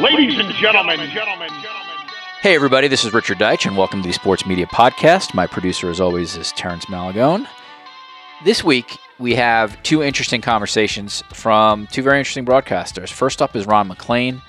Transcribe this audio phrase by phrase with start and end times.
[0.00, 1.50] Ladies and gentlemen, gentlemen,
[2.40, 5.34] Hey, everybody, this is Richard Deitsch, and welcome to the Sports Media Podcast.
[5.34, 7.48] My producer, as always, is Terrence Malagone.
[8.44, 13.10] This week, we have two interesting conversations from two very interesting broadcasters.
[13.10, 14.40] First up is Ron MacLean,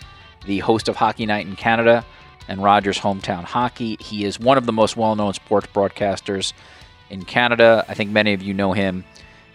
[0.46, 2.06] the host of Hockey Night in Canada
[2.48, 3.98] and Rogers Hometown Hockey.
[4.00, 6.54] He is one of the most well known sports broadcasters
[7.10, 7.84] in Canada.
[7.88, 9.04] I think many of you know him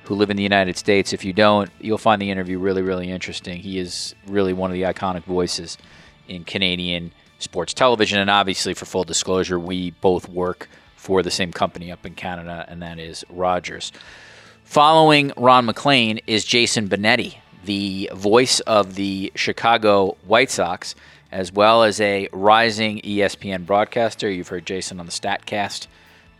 [0.04, 1.12] who live in the United States.
[1.12, 3.58] If you don't, you'll find the interview really, really interesting.
[3.58, 5.78] He is really one of the iconic voices
[6.28, 8.18] in Canadian sports television.
[8.18, 12.64] And obviously, for full disclosure, we both work for the same company up in Canada,
[12.68, 13.92] and that is Rogers.
[14.64, 20.94] Following Ron MacLean is Jason Benetti, the voice of the Chicago White Sox,
[21.30, 24.30] as well as a rising ESPN broadcaster.
[24.30, 25.86] You've heard Jason on the StatCast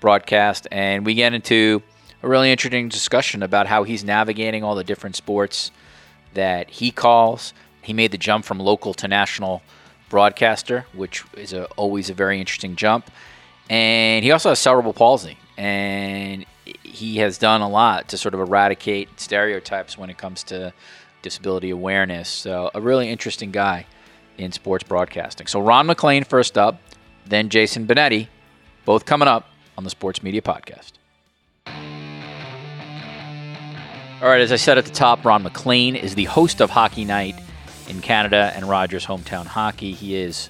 [0.01, 1.83] broadcast, and we get into
[2.25, 5.71] a really interesting discussion about how he's navigating all the different sports
[6.33, 7.53] that he calls.
[7.83, 9.63] He made the jump from local to national
[10.09, 13.11] broadcaster, which is a, always a very interesting jump.
[13.69, 16.45] And he also has cerebral palsy, and
[16.83, 20.73] he has done a lot to sort of eradicate stereotypes when it comes to
[21.23, 22.29] disability awareness.
[22.29, 23.87] So, a really interesting guy
[24.37, 25.47] in sports broadcasting.
[25.47, 26.81] So, Ron MacLean first up,
[27.27, 28.29] then Jason Benetti,
[28.85, 30.93] both coming up on the Sports Media Podcast.
[34.25, 37.05] All right, as I said at the top, Ron MacLean is the host of Hockey
[37.05, 37.39] Night
[37.91, 39.93] in Canada and Rogers Hometown Hockey.
[39.93, 40.49] He is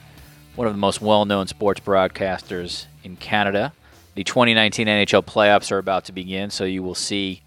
[0.54, 3.72] one of the most well known sports broadcasters in Canada.
[4.14, 7.42] The 2019 NHL playoffs are about to begin, so you will see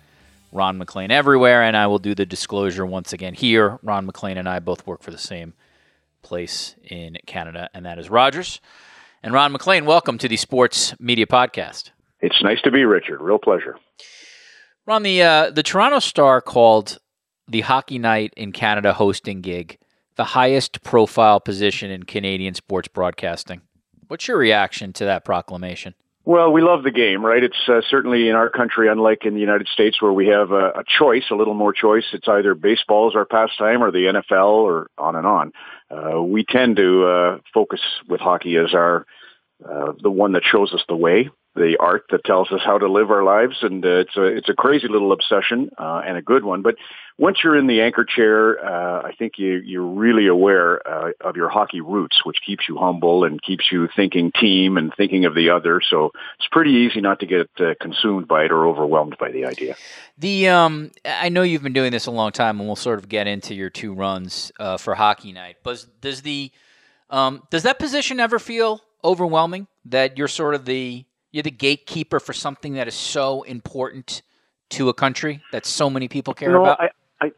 [0.51, 3.79] Ron MacLean everywhere, and I will do the disclosure once again here.
[3.81, 5.53] Ron MacLean and I both work for the same
[6.23, 8.59] place in Canada, and that is Rogers.
[9.23, 11.91] And Ron MacLean, welcome to the Sports Media Podcast.
[12.19, 13.21] It's nice to be Richard.
[13.21, 13.77] Real pleasure.
[14.87, 16.97] Ron, the uh, the Toronto Star called
[17.45, 19.77] the Hockey Night in Canada hosting gig
[20.15, 23.61] the highest profile position in Canadian sports broadcasting.
[24.07, 25.93] What's your reaction to that proclamation?
[26.23, 27.43] Well, we love the game, right?
[27.43, 30.69] It's uh, certainly in our country, unlike in the United States, where we have a,
[30.69, 32.05] a choice, a little more choice.
[32.13, 35.51] It's either baseball is our pastime or the NFL or on and on.
[35.91, 39.05] Uh, we tend to uh, focus with hockey as our
[39.63, 42.87] uh, the one that shows us the way, the art that tells us how to
[42.87, 46.21] live our lives, and uh, it's a it's a crazy little obsession uh, and a
[46.21, 46.61] good one.
[46.61, 46.75] But
[47.17, 51.35] once you're in the anchor chair, uh, I think you you're really aware uh, of
[51.35, 55.33] your hockey roots, which keeps you humble and keeps you thinking team and thinking of
[55.33, 55.81] the other.
[55.81, 59.45] So it's pretty easy not to get uh, consumed by it or overwhelmed by the
[59.45, 59.75] idea.
[60.17, 63.09] The um, I know you've been doing this a long time, and we'll sort of
[63.09, 65.57] get into your two runs uh, for Hockey Night.
[65.63, 66.51] But does the
[67.09, 72.19] um, does that position ever feel overwhelming that you're sort of the you're the gatekeeper
[72.19, 74.21] for something that is so important
[74.69, 76.81] to a country that so many people care no, about?
[76.81, 76.89] I,
[77.21, 77.31] I,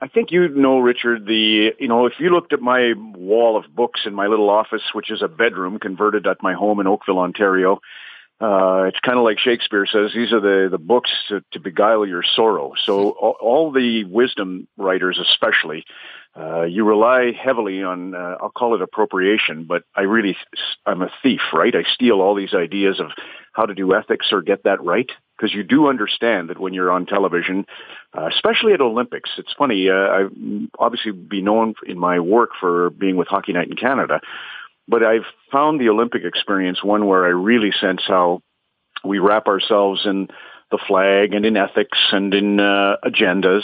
[0.00, 1.26] I think you know, Richard.
[1.26, 4.82] The you know, if you looked at my wall of books in my little office,
[4.92, 7.80] which is a bedroom converted at my home in Oakville, Ontario,
[8.40, 12.04] uh, it's kind of like Shakespeare says, these are the, the books to, to beguile
[12.04, 12.72] your sorrow.
[12.84, 15.84] So all, all the wisdom writers, especially,
[16.36, 20.36] uh, you rely heavily on, uh, I'll call it appropriation, but I really,
[20.84, 21.74] I'm a thief, right?
[21.74, 23.10] I steal all these ideas of
[23.52, 25.08] how to do ethics or get that right.
[25.36, 27.66] Because you do understand that when you're on television,
[28.16, 29.88] uh, especially at Olympics, it's funny.
[29.88, 30.32] Uh, I've
[30.78, 34.20] obviously be known in my work for being with Hockey Night in Canada,
[34.86, 38.42] but I've found the Olympic experience one where I really sense how
[39.04, 40.28] we wrap ourselves in
[40.70, 43.62] the flag and in ethics and in uh, agendas.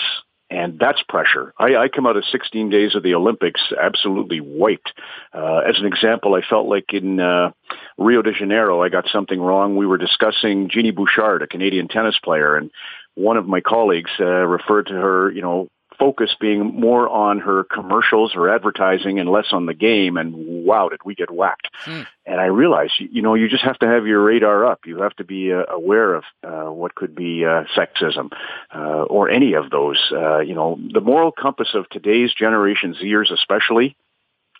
[0.50, 1.54] And that's pressure.
[1.58, 4.92] I, I come out of 16 days of the Olympics absolutely wiped.
[5.32, 7.52] Uh, as an example, I felt like in uh,
[7.96, 9.76] Rio de Janeiro, I got something wrong.
[9.76, 12.70] We were discussing Genie Bouchard, a Canadian tennis player, and
[13.14, 15.68] one of my colleagues uh, referred to her, you know,
[16.00, 20.16] focus being more on her commercials or advertising and less on the game.
[20.16, 21.68] And wow, did we get whacked.
[21.84, 22.02] Hmm.
[22.26, 24.80] And I realized, you, you know, you just have to have your radar up.
[24.86, 28.30] You have to be uh, aware of uh, what could be uh, sexism
[28.74, 29.98] uh, or any of those.
[30.10, 33.96] Uh, you know, the moral compass of today's generation Zers especially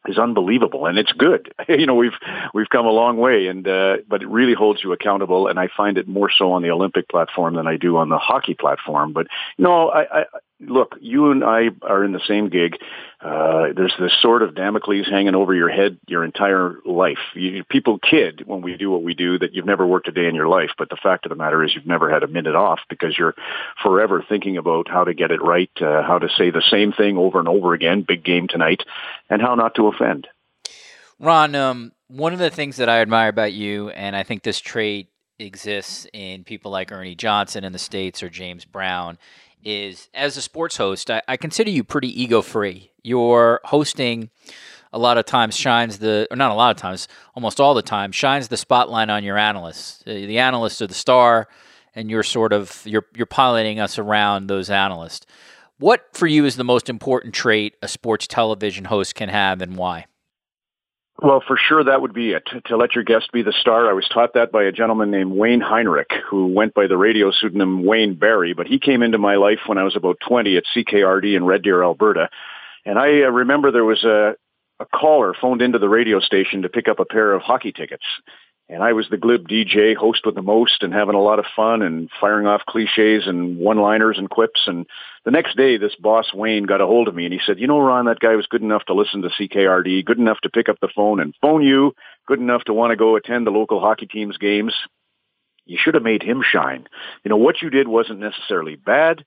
[0.07, 1.53] is unbelievable and it's good.
[1.69, 2.17] you know, we've
[2.55, 5.69] we've come a long way and uh but it really holds you accountable and I
[5.77, 9.13] find it more so on the Olympic platform than I do on the hockey platform.
[9.13, 9.27] But
[9.59, 10.25] no, I, I
[10.61, 12.77] look, you and I are in the same gig.
[13.21, 17.19] Uh, there's this sort of Damocles hanging over your head your entire life.
[17.35, 20.27] You, people kid when we do what we do that you've never worked a day
[20.27, 22.55] in your life, but the fact of the matter is you've never had a minute
[22.55, 23.35] off because you're
[23.83, 27.17] forever thinking about how to get it right, uh, how to say the same thing
[27.17, 28.83] over and over again, big game tonight,
[29.29, 30.29] and how not to offend.
[31.19, 34.59] Ron, um, one of the things that I admire about you, and I think this
[34.59, 35.09] trait
[35.39, 39.19] exists in people like Ernie Johnson in the States or James Brown,
[39.65, 42.93] is as a sports host, I, I consider you pretty ego free.
[43.03, 44.31] You're hosting
[44.93, 47.83] a lot of times shines the, or not a lot of times, almost all the
[47.83, 50.03] time, shines the spotlight on your analysts.
[50.05, 51.49] The analysts are the star,
[51.95, 55.27] and you're sort of you're you're piloting us around those analysts.
[55.79, 59.77] What for you is the most important trait a sports television host can have, and
[59.77, 60.07] why?
[61.23, 62.49] Well, for sure, that would be it.
[62.67, 63.91] To let your guest be the star.
[63.91, 67.31] I was taught that by a gentleman named Wayne Heinrich, who went by the radio
[67.31, 68.55] pseudonym Wayne Barry.
[68.55, 71.63] But he came into my life when I was about 20 at CKRD in Red
[71.63, 72.31] Deer, Alberta.
[72.87, 74.35] And I uh, remember there was a,
[74.81, 78.05] a caller phoned into the radio station to pick up a pair of hockey tickets.
[78.73, 81.45] And I was the glib DJ, host with the most, and having a lot of
[81.57, 84.63] fun and firing off cliches and one-liners and quips.
[84.69, 84.87] And
[85.25, 87.67] the next day, this boss Wayne got a hold of me, and he said, "You
[87.67, 90.69] know, Ron, that guy was good enough to listen to CKRD, good enough to pick
[90.69, 91.95] up the phone and phone you,
[92.27, 94.75] good enough to want to go attend the local hockey team's games.
[95.67, 96.87] You should have made him shine.
[97.25, 99.25] You know, what you did wasn't necessarily bad."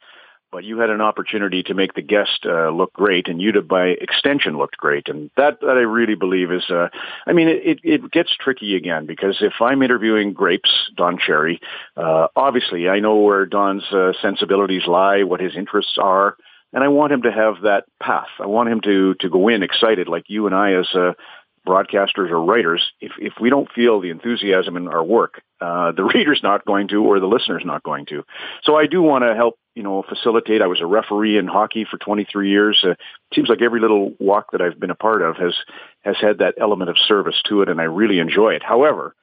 [0.54, 3.62] But you had an opportunity to make the guest uh, look great, and you, to,
[3.64, 5.10] by extension, looked great.
[5.10, 6.90] And that, that I really believe is, uh,
[7.26, 11.60] I mean, it, it gets tricky again because if I'm interviewing Grapes, Don Cherry,
[11.98, 16.38] uh, obviously I know where Don's uh, sensibilities lie, what his interests are,
[16.72, 18.30] and I want him to have that path.
[18.40, 21.14] I want him to to go in excited, like you and I as uh,
[21.68, 26.04] broadcasters or writers, if, if we don't feel the enthusiasm in our work, uh, the
[26.14, 28.24] reader's not going to or the listener's not going to.
[28.64, 30.62] So I do want to help, you know, facilitate.
[30.62, 32.80] I was a referee in hockey for 23 years.
[32.84, 32.96] Uh,
[33.34, 35.56] seems like every little walk that I've been a part of has,
[36.02, 38.64] has had that element of service to it and I really enjoy it.
[38.64, 39.16] However,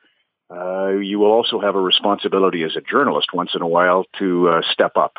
[0.50, 4.48] uh, you will also have a responsibility as a journalist once in a while to
[4.48, 5.14] uh, step up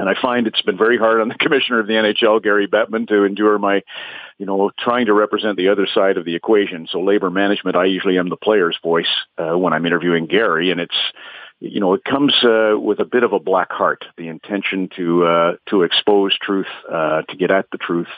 [0.00, 3.06] and I find it's been very hard on the commissioner of the NHL, Gary Bettman,
[3.08, 3.82] to endure my,
[4.38, 6.88] you know, trying to represent the other side of the equation.
[6.90, 10.80] So labor management, I usually am the player's voice uh, when I'm interviewing Gary, and
[10.80, 10.96] it's,
[11.60, 15.26] you know, it comes uh, with a bit of a black heart, the intention to
[15.26, 18.08] uh, to expose truth, uh, to get at the truth.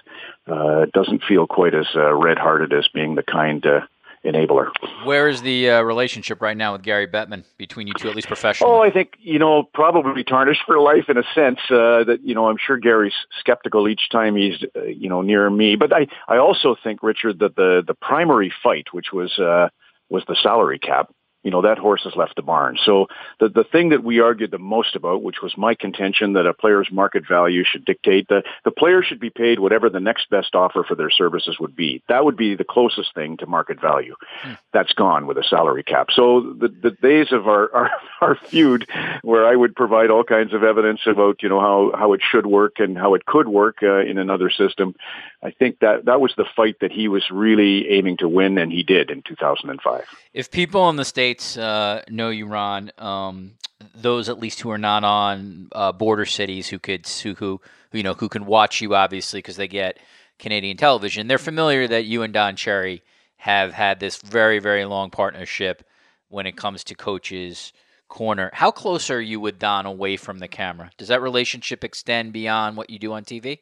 [0.46, 3.81] Uh, doesn't feel quite as uh, red-hearted as being the kind uh,
[4.24, 4.70] enabler.
[5.04, 8.28] Where is the uh, relationship right now with Gary Bettman between you two, at least
[8.28, 8.72] professionally?
[8.72, 11.58] Oh, I think you know probably tarnished for life in a sense.
[11.70, 15.48] Uh, that you know, I'm sure Gary's skeptical each time he's uh, you know near
[15.50, 15.76] me.
[15.76, 19.69] But I I also think Richard that the the primary fight, which was uh,
[20.08, 22.78] was the salary cap, you know, that horse has left the barn.
[22.84, 23.06] So
[23.40, 26.54] the, the thing that we argued the most about, which was my contention that a
[26.54, 30.54] player's market value should dictate that the player should be paid whatever the next best
[30.54, 32.02] offer for their services would be.
[32.08, 34.14] That would be the closest thing to market value.
[34.42, 34.52] Hmm.
[34.72, 36.08] That's gone with a salary cap.
[36.12, 37.90] So the, the days of our, our,
[38.20, 38.88] our feud
[39.22, 42.46] where I would provide all kinds of evidence about, you know, how, how it should
[42.46, 44.94] work and how it could work uh, in another system.
[45.42, 48.70] I think that that was the fight that he was really aiming to win and
[48.70, 50.04] he did in 2005.
[50.32, 52.93] If people in the States states uh, know you, Ron.
[52.99, 53.52] Um,
[53.94, 57.61] those at least who are not on uh, border cities who could who, who
[57.93, 59.99] you know who can watch you obviously because they get
[60.38, 61.26] Canadian television.
[61.26, 63.02] They're familiar that you and Don Cherry
[63.37, 65.84] have had this very very long partnership
[66.29, 67.73] when it comes to coaches
[68.08, 68.50] corner.
[68.52, 70.90] How close are you with Don away from the camera?
[70.99, 73.61] Does that relationship extend beyond what you do on TV?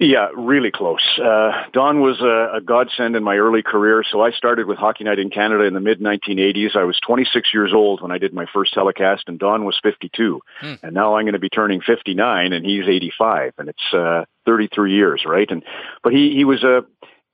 [0.00, 1.02] Yeah, really close.
[1.16, 4.02] Uh, Don was a, a godsend in my early career.
[4.10, 6.74] So I started with Hockey Night in Canada in the mid 1980s.
[6.74, 10.40] I was 26 years old when I did my first telecast, and Don was 52.
[10.60, 10.74] Hmm.
[10.82, 14.92] And now I'm going to be turning 59, and he's 85, and it's uh, 33
[14.92, 15.48] years, right?
[15.48, 15.62] And
[16.02, 16.84] but he he was a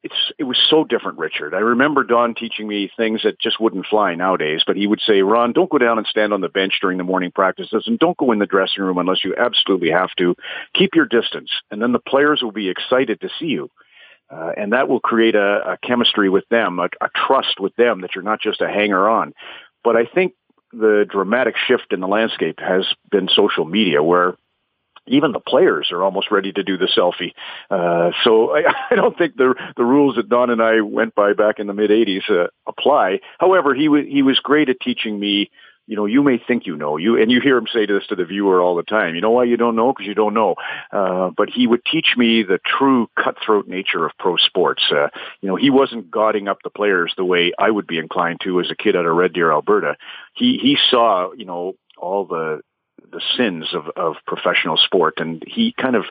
[0.06, 1.52] it's it was so different, Richard.
[1.54, 4.62] I remember Don teaching me things that just wouldn't fly nowadays.
[4.66, 7.04] But he would say, "Ron, don't go down and stand on the bench during the
[7.04, 10.34] morning practices, and don't go in the dressing room unless you absolutely have to.
[10.74, 13.70] Keep your distance, and then the players will be excited to see you."
[14.30, 18.00] Uh, and that will create a, a chemistry with them, a, a trust with them
[18.00, 19.32] that you're not just a hanger on.
[19.84, 20.34] But I think
[20.72, 24.34] the dramatic shift in the landscape has been social media, where
[25.06, 27.32] even the players are almost ready to do the selfie.
[27.70, 31.32] Uh, so I, I don't think the the rules that Don and I went by
[31.32, 33.20] back in the mid '80s uh, apply.
[33.38, 35.50] However, he was he was great at teaching me.
[35.88, 38.16] You know, you may think you know you, and you hear him say this to
[38.16, 39.14] the viewer all the time.
[39.14, 39.92] You know why you don't know?
[39.92, 40.56] Because you don't know.
[40.90, 44.82] Uh, but he would teach me the true cutthroat nature of pro sports.
[44.90, 45.10] Uh,
[45.40, 48.58] you know, he wasn't godding up the players the way I would be inclined to
[48.58, 49.94] as a kid out of Red Deer, Alberta.
[50.34, 52.62] He he saw, you know, all the
[53.10, 55.14] the sins of, of professional sport.
[55.18, 56.04] And he kind of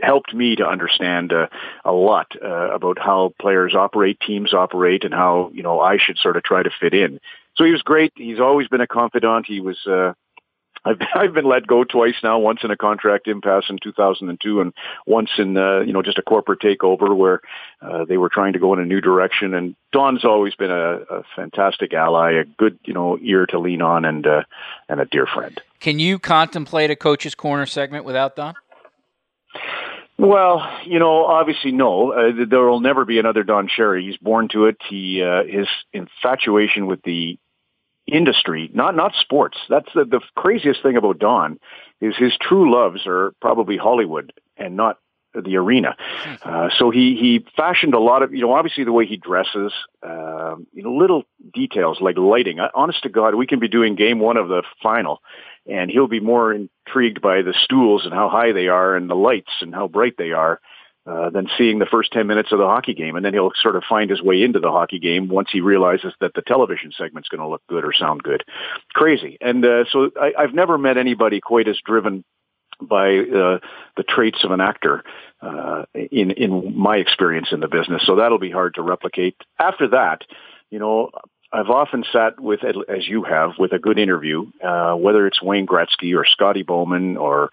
[0.00, 1.46] helped me to understand uh,
[1.84, 6.18] a lot uh, about how players operate, teams operate, and how you know I should
[6.18, 7.20] sort of try to fit in.
[7.56, 8.12] So he was great.
[8.14, 9.46] He's always been a confidant.
[9.46, 10.12] He was uh,
[10.84, 12.38] I've I've been let go twice now.
[12.38, 14.72] Once in a contract impasse in 2002, and
[15.06, 17.40] once in uh, you know just a corporate takeover where
[17.82, 19.54] uh, they were trying to go in a new direction.
[19.54, 23.82] And Don's always been a, a fantastic ally, a good you know ear to lean
[23.82, 24.42] on, and uh,
[24.88, 25.60] and a dear friend.
[25.80, 28.54] Can you contemplate a coach's corner segment without Don?
[30.18, 32.12] Well, you know, obviously no.
[32.12, 34.04] Uh, there will never be another Don Cherry.
[34.04, 34.76] He's born to it.
[34.88, 37.38] He uh, his infatuation with the
[38.12, 39.58] industry, not not sports.
[39.68, 41.58] That's the, the craziest thing about Don
[42.00, 44.98] is his true loves are probably Hollywood and not
[45.34, 45.96] the arena.
[46.42, 49.72] Uh, so he he fashioned a lot of you know obviously the way he dresses,
[50.02, 52.60] uh, you know little details like lighting.
[52.60, 55.22] I, Honest to God, we can be doing game one of the final,
[55.66, 59.14] and he'll be more intrigued by the stools and how high they are and the
[59.14, 60.60] lights and how bright they are
[61.06, 63.16] uh, than seeing the first 10 minutes of the hockey game.
[63.16, 66.12] And then he'll sort of find his way into the hockey game once he realizes
[66.20, 68.44] that the television segment's going to look good or sound good.
[68.92, 69.38] Crazy.
[69.40, 72.24] And uh, so I, I've never met anybody quite as driven
[72.80, 73.58] by uh,
[73.96, 75.04] the traits of an actor
[75.42, 78.02] uh, in in my experience in the business.
[78.06, 79.36] So that'll be hard to replicate.
[79.58, 80.22] After that,
[80.70, 81.10] you know,
[81.52, 85.66] I've often sat with, as you have, with a good interview, uh, whether it's Wayne
[85.66, 87.50] Gretzky or Scotty Bowman or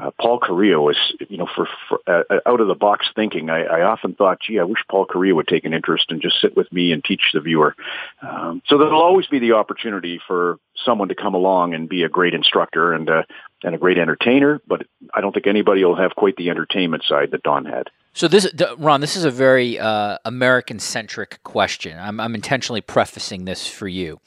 [0.00, 0.96] uh, Paul Correa was,
[1.28, 3.50] you know, for, for uh, uh, out of the box thinking.
[3.50, 6.40] I, I often thought, gee, I wish Paul Correa would take an interest and just
[6.40, 7.74] sit with me and teach the viewer.
[8.22, 12.08] Um, so there'll always be the opportunity for someone to come along and be a
[12.08, 13.22] great instructor and uh,
[13.64, 14.60] and a great entertainer.
[14.68, 17.90] But I don't think anybody will have quite the entertainment side that Don had.
[18.12, 21.98] So this, Ron, this is a very uh, American-centric question.
[21.98, 24.18] I'm, I'm, intentionally prefacing this for you.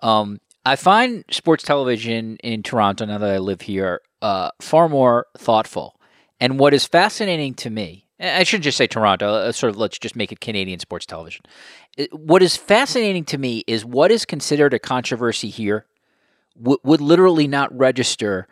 [0.00, 5.26] Um, I find sports television in Toronto, now that I live here, uh, far more
[5.36, 5.96] thoughtful.
[6.40, 9.98] And what is fascinating to me, I shouldn't just say Toronto, uh, sort of let's
[9.98, 11.44] just make it Canadian sports television.
[12.12, 15.86] What is fascinating to me is what is considered a controversy here
[16.56, 18.48] w- would literally not register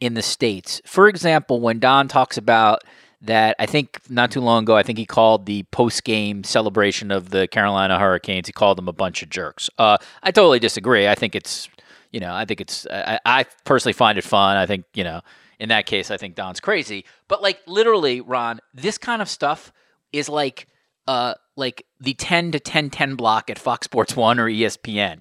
[0.00, 0.80] in the States.
[0.84, 2.82] For example, when Don talks about
[3.22, 7.10] that I think not too long ago, I think he called the post game celebration
[7.10, 8.46] of the Carolina Hurricanes.
[8.46, 9.68] He called them a bunch of jerks.
[9.78, 11.06] Uh, I totally disagree.
[11.06, 11.68] I think it's,
[12.10, 14.56] you know, I think it's, I, I, personally find it fun.
[14.56, 15.20] I think, you know,
[15.58, 17.04] in that case, I think Don's crazy.
[17.28, 19.72] But like literally, Ron, this kind of stuff
[20.12, 20.66] is like,
[21.06, 25.20] uh, like the 10 to 10 10 block at Fox Sports 1 or ESPN.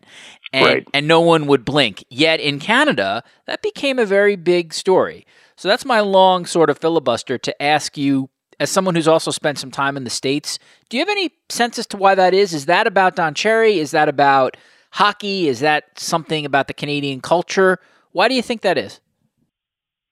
[0.52, 0.88] And, right.
[0.94, 2.04] and no one would blink.
[2.10, 5.28] Yet in Canada, that became a very big story.
[5.56, 8.30] So that's my long sort of filibuster to ask you,
[8.60, 10.58] as someone who's also spent some time in the States,
[10.90, 12.54] do you have any sense as to why that is?
[12.54, 13.80] Is that about Don Cherry?
[13.80, 14.58] Is that about
[14.92, 15.48] hockey?
[15.48, 17.80] Is that something about the Canadian culture?
[18.12, 19.00] Why do you think that is?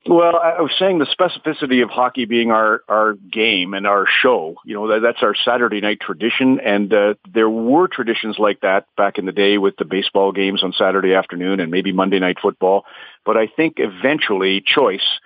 [0.10, 4.56] Well, I was saying the specificity of hockey being our, our game and our show,
[4.64, 6.62] you know, that, that's our Saturday night tradition.
[6.62, 10.64] And uh, there were traditions like that back in the day with the baseball games
[10.64, 12.86] on Saturday afternoon and maybe Monday night football.
[13.26, 15.20] But I think eventually choice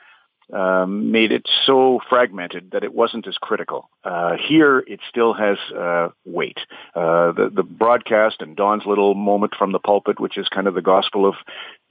[0.53, 3.89] um, made it so fragmented that it wasn't as critical.
[4.03, 6.57] Uh, here, it still has uh, weight.
[6.95, 10.73] Uh, the, the broadcast and Don's little moment from the pulpit, which is kind of
[10.73, 11.35] the gospel of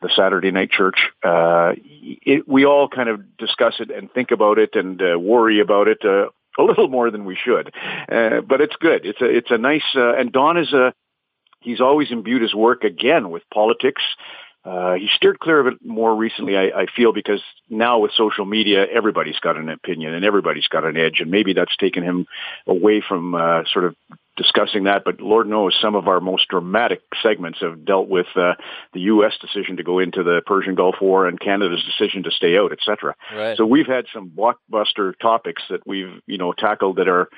[0.03, 4.59] the Saturday night church, uh, it, we all kind of discuss it and think about
[4.59, 6.27] it and uh, worry about it uh,
[6.59, 7.73] a little more than we should.
[8.11, 9.05] Uh, but it's good.
[9.05, 10.93] It's a it's a nice uh, and Don is a
[11.61, 14.03] he's always imbued his work again with politics
[14.65, 17.41] uh, he steered clear of it more recently, I, I feel, because
[17.71, 21.55] now with social media, everybody's got an opinion and everybody's got an edge, and maybe
[21.55, 22.27] that's taken him
[22.67, 23.97] away from uh, sort of
[24.37, 25.03] discussing that.
[25.05, 28.55] But Lord knows, some of our most dramatic segments have dealt with uh,
[28.93, 29.33] the U.S.
[29.41, 33.15] decision to go into the Persian Gulf War and Canada's decision to stay out, etc.
[33.35, 33.57] Right.
[33.57, 37.29] So we've had some blockbuster topics that we've you know tackled that are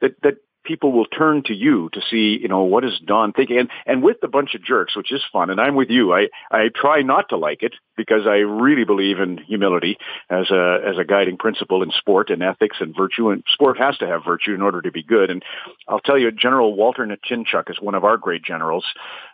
[0.00, 3.58] that that people will turn to you to see, you know, what is Don thinking?
[3.58, 6.12] And, and with a bunch of jerks, which is fun, and I'm with you.
[6.12, 9.98] I, I try not to like it because I really believe in humility
[10.30, 13.30] as a, as a guiding principle in sport and ethics and virtue.
[13.30, 15.30] And sport has to have virtue in order to be good.
[15.30, 15.42] And
[15.88, 18.84] I'll tell you, General Walter Natynczyk is one of our great generals.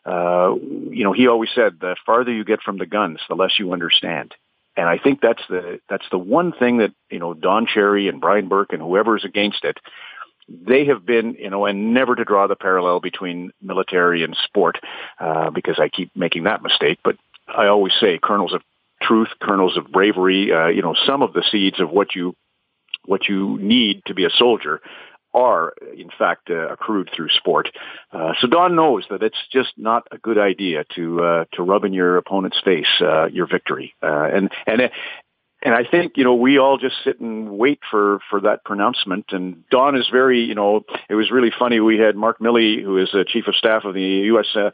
[0.05, 0.55] Uh,
[0.91, 3.73] you know, he always said, the farther you get from the guns, the less you
[3.73, 4.35] understand.
[4.79, 8.21] And I think that's the that's the one thing that you know Don Cherry and
[8.21, 9.77] Brian Burke and whoever's against it
[10.49, 14.79] they have been, you know, and never to draw the parallel between military and sport,
[15.21, 16.99] uh, because I keep making that mistake.
[17.05, 18.63] But I always say kernels of
[19.03, 22.35] truth, kernels of bravery, uh, you know, some of the seeds of what you,
[23.05, 24.81] what you need to be a soldier
[25.35, 27.69] are in fact uh, accrued through sport.
[28.13, 31.85] Uh, so Don knows that it's just not a good idea to uh, to rub
[31.85, 33.95] in your opponent's face uh, your victory.
[34.03, 34.91] Uh, and and
[35.63, 39.27] and I think you know we all just sit and wait for for that pronouncement.
[39.31, 41.81] And Don is very you know it was really funny.
[41.81, 44.47] We had Mark Milley, who is the chief of staff of the U.S.
[44.55, 44.71] Uh,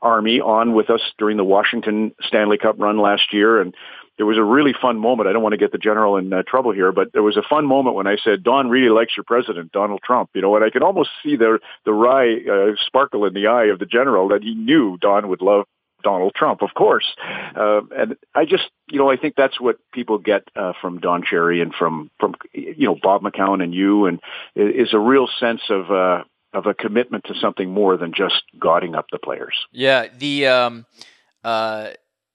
[0.00, 3.74] Army, on with us during the Washington Stanley Cup run last year, and
[4.16, 5.28] there was a really fun moment.
[5.28, 7.42] I don't want to get the general in uh, trouble here, but there was a
[7.42, 10.64] fun moment when I said, "Don really likes your president, Donald Trump." You know, and
[10.64, 14.28] I could almost see the the wry uh, sparkle in the eye of the general
[14.28, 15.66] that he knew Don would love
[16.02, 17.06] Donald Trump, of course.
[17.56, 21.22] Uh, and I just, you know, I think that's what people get uh, from Don
[21.22, 24.20] Cherry and from from you know Bob McCown and you, and
[24.54, 25.90] is a real sense of.
[25.90, 26.24] Uh,
[26.54, 29.54] of a commitment to something more than just gauding up the players.
[29.70, 30.86] Yeah, the um,
[31.44, 31.88] uh,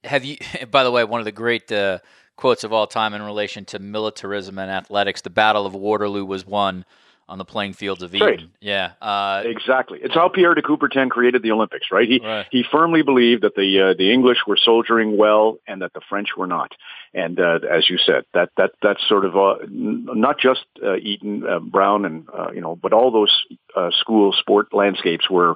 [0.04, 0.38] have you?
[0.72, 1.98] By the way, one of the great uh,
[2.36, 6.46] quotes of all time in relation to militarism and athletics: "The Battle of Waterloo was
[6.46, 6.86] won
[7.28, 8.28] on the playing fields of Eton.
[8.28, 8.40] Right.
[8.60, 10.00] Yeah, uh, exactly.
[10.02, 12.08] It's how Pierre de Coubertin created the Olympics, right?
[12.08, 12.46] He right.
[12.52, 16.30] he firmly believed that the uh, the English were soldiering well and that the French
[16.38, 16.72] were not.
[17.14, 21.44] And uh, as you said, that that that's sort of uh, not just uh, Eton,
[21.48, 23.32] uh, Brown, and uh, you know, but all those
[23.76, 25.56] uh, school sport landscapes were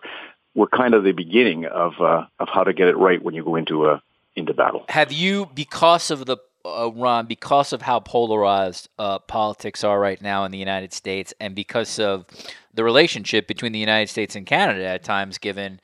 [0.55, 3.43] were kind of the beginning of uh, of how to get it right when you
[3.43, 4.01] go into a
[4.35, 4.85] into battle.
[4.89, 10.21] Have you, because of the uh, Ron, because of how polarized uh, politics are right
[10.21, 12.25] now in the United States, and because of
[12.73, 15.79] the relationship between the United States and Canada at times, given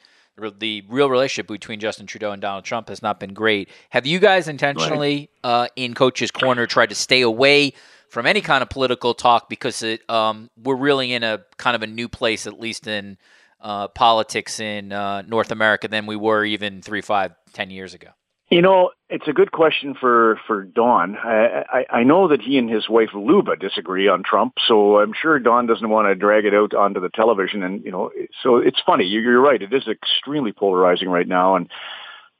[0.59, 3.69] the real relationship between Justin Trudeau and Donald Trump has not been great.
[3.91, 7.73] Have you guys intentionally, uh, in Coach's Corner, tried to stay away
[8.09, 11.83] from any kind of political talk because it, um, we're really in a kind of
[11.83, 13.17] a new place, at least in
[13.61, 18.09] uh, politics in uh, North America, than we were even three, five, ten years ago?
[18.53, 21.17] You know, it's a good question for for Don.
[21.17, 25.11] I, I, I know that he and his wife Luba disagree on Trump, so I'm
[25.19, 27.63] sure Don doesn't want to drag it out onto the television.
[27.63, 28.11] And you know,
[28.43, 29.05] so it's funny.
[29.05, 29.59] You're right.
[29.59, 31.67] It is extremely polarizing right now, and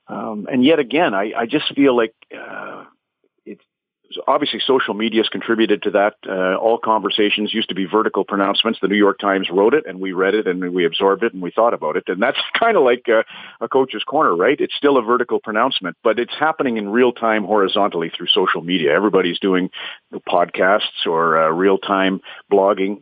[0.08, 2.84] um, and yet again, I, I just feel like uh,
[4.28, 6.16] obviously social media has contributed to that.
[6.28, 8.80] Uh, all conversations used to be vertical pronouncements.
[8.82, 11.42] The New York Times wrote it, and we read it, and we absorbed it, and
[11.42, 12.04] we thought about it.
[12.08, 13.24] And that's kind of like a,
[13.64, 14.60] a coach's corner, right?
[14.60, 18.94] It's still a vertical pronouncement, but it's happening in real time horizontally through social media.
[18.94, 19.70] Everybody's doing
[20.28, 23.02] podcasts or uh, real time blogging.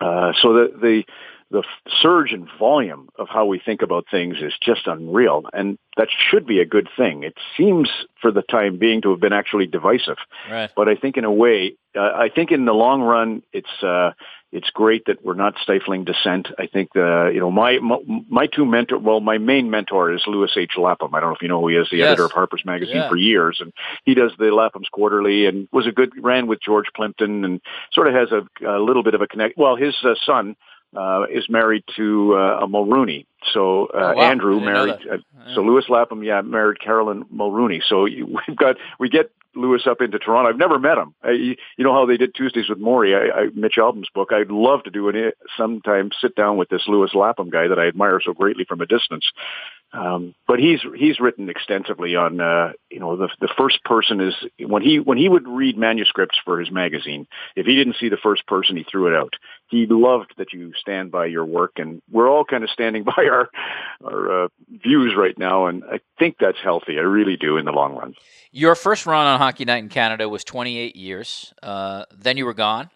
[0.00, 1.04] Uh, so the the
[1.50, 1.62] the
[2.02, 6.46] surge in volume of how we think about things is just unreal, and that should
[6.46, 7.22] be a good thing.
[7.22, 7.88] It seems,
[8.20, 10.16] for the time being, to have been actually divisive.
[10.50, 10.70] Right.
[10.74, 14.10] But I think, in a way, uh, I think in the long run, it's uh,
[14.50, 16.48] it's great that we're not stifling dissent.
[16.58, 17.98] I think the you know my my,
[18.28, 20.72] my two mentor, well, my main mentor is Lewis H.
[20.76, 21.14] Lapham.
[21.14, 22.08] I don't know if you know who he is, the yes.
[22.08, 23.08] editor of Harper's Magazine yeah.
[23.08, 23.72] for years, and
[24.04, 27.60] he does the Lapham's Quarterly, and was a good ran with George Plimpton, and
[27.92, 29.56] sort of has a, a little bit of a connect.
[29.56, 30.56] Well, his uh, son
[30.96, 33.26] uh, is married to uh, a Mulroney.
[33.52, 34.22] So uh, oh, wow.
[34.22, 34.96] Andrew married.
[35.10, 35.18] Uh,
[35.54, 37.82] so Lewis Lapham, yeah, married Carolyn Mulroney.
[37.86, 38.02] So
[38.48, 40.50] we've got we get Lewis up into Toronto.
[40.50, 41.14] I've never met him.
[41.22, 44.30] I, you know how they did Tuesdays with Morrie, I, I, Mitch Albom's book.
[44.32, 46.10] I'd love to do it sometime.
[46.20, 49.24] Sit down with this Lewis Lapham guy that I admire so greatly from a distance.
[49.96, 54.34] Um, but he's he's written extensively on uh, you know the the first person is
[54.60, 57.26] when he when he would read manuscripts for his magazine.
[57.54, 59.34] If he didn't see the first person, he threw it out.
[59.70, 63.26] He loved that you stand by your work, and we're all kind of standing by
[63.30, 63.48] our
[64.04, 66.98] our uh, views right now, and I think that's healthy.
[66.98, 68.14] I really do in the long run.
[68.52, 71.54] Your first run on Hockey Night in Canada was 28 years.
[71.62, 72.90] Uh, then you were gone,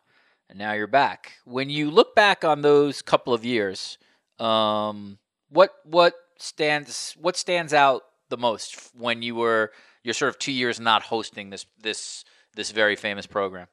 [0.51, 1.33] and now you're back.
[1.47, 3.97] When you look back on those couple of years,
[4.39, 9.71] um, what what stands what stands out the most when you were
[10.03, 12.25] you're sort of two years not hosting this this
[12.55, 13.67] this very famous program?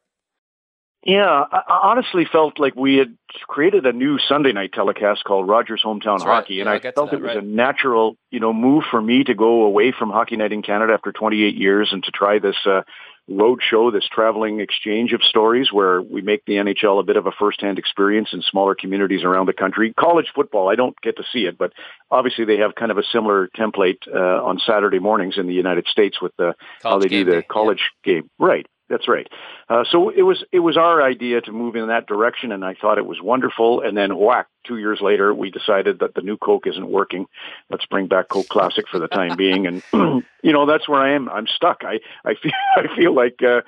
[1.03, 5.81] Yeah, I honestly felt like we had created a new Sunday night telecast called Rogers
[5.85, 6.67] Hometown That's Hockey, right.
[6.67, 7.43] and yeah, I felt that, it was right.
[7.43, 10.93] a natural, you know, move for me to go away from Hockey Night in Canada
[10.93, 12.81] after 28 years and to try this uh,
[13.29, 17.27] road show, this traveling exchange of stories where we make the NHL a bit of
[17.27, 19.93] a first-hand experience in smaller communities around the country.
[19.99, 21.73] College football, I don't get to see it, but
[22.09, 25.87] obviously they have kind of a similar template uh, on Saturday mornings in the United
[25.87, 27.41] States with the how they do the day.
[27.41, 28.13] college yeah.
[28.13, 28.29] game.
[28.39, 28.65] Right.
[28.89, 29.27] That's right.
[29.69, 32.73] Uh, so it was it was our idea to move in that direction, and I
[32.73, 33.81] thought it was wonderful.
[33.81, 37.25] And then whack, two years later, we decided that the new Coke isn't working.
[37.69, 39.83] Let's bring back Coke Classic for the time being, and
[40.41, 41.27] you know that's where I am.
[41.27, 41.83] I'm stuck.
[41.83, 43.41] I I feel I feel like.
[43.43, 43.61] Uh,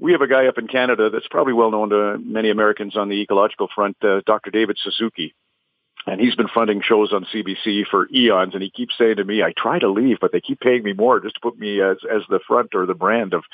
[0.00, 3.08] we have a guy up in Canada that's probably well known to many Americans on
[3.08, 4.52] the ecological front, uh, Dr.
[4.52, 5.34] David Suzuki
[6.08, 8.54] and he's been funding shows on CBC for eons.
[8.54, 10.92] And he keeps saying to me, "I try to leave, but they keep paying me
[10.92, 13.44] more just to put me as as the front or the brand of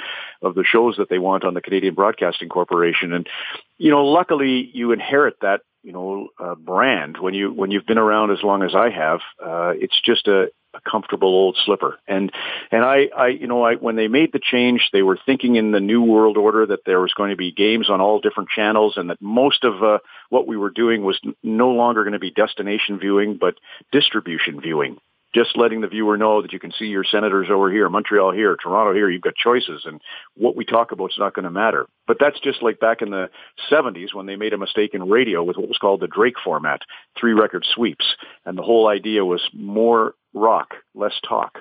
[0.43, 3.29] of the shows that they want on the Canadian Broadcasting Corporation." And
[3.79, 7.99] you know, luckily, you inherit that you know uh, brand when you when you've been
[7.99, 9.21] around as long as I have.
[9.45, 11.99] Uh, it's just a a comfortable old slipper.
[12.07, 12.33] And
[12.71, 15.71] and I, I you know I when they made the change, they were thinking in
[15.71, 18.95] the new world order that there was going to be games on all different channels,
[18.97, 19.99] and that most of uh,
[20.31, 23.55] what we were doing was no longer going to be destination viewing, but
[23.93, 24.99] distribution viewing.
[25.35, 28.57] Just letting the viewer know that you can see your senators over here, Montreal here,
[28.57, 29.11] Toronto here.
[29.11, 30.01] You've got choices, and
[30.37, 31.87] what we talk about is not going to matter.
[32.07, 33.31] But that's just like back in the
[33.71, 36.83] 70s when they made a mistake in radio with what was called the Drake format,
[37.19, 38.07] three record sweeps.
[38.45, 41.59] And the whole idea was more rock, less talk,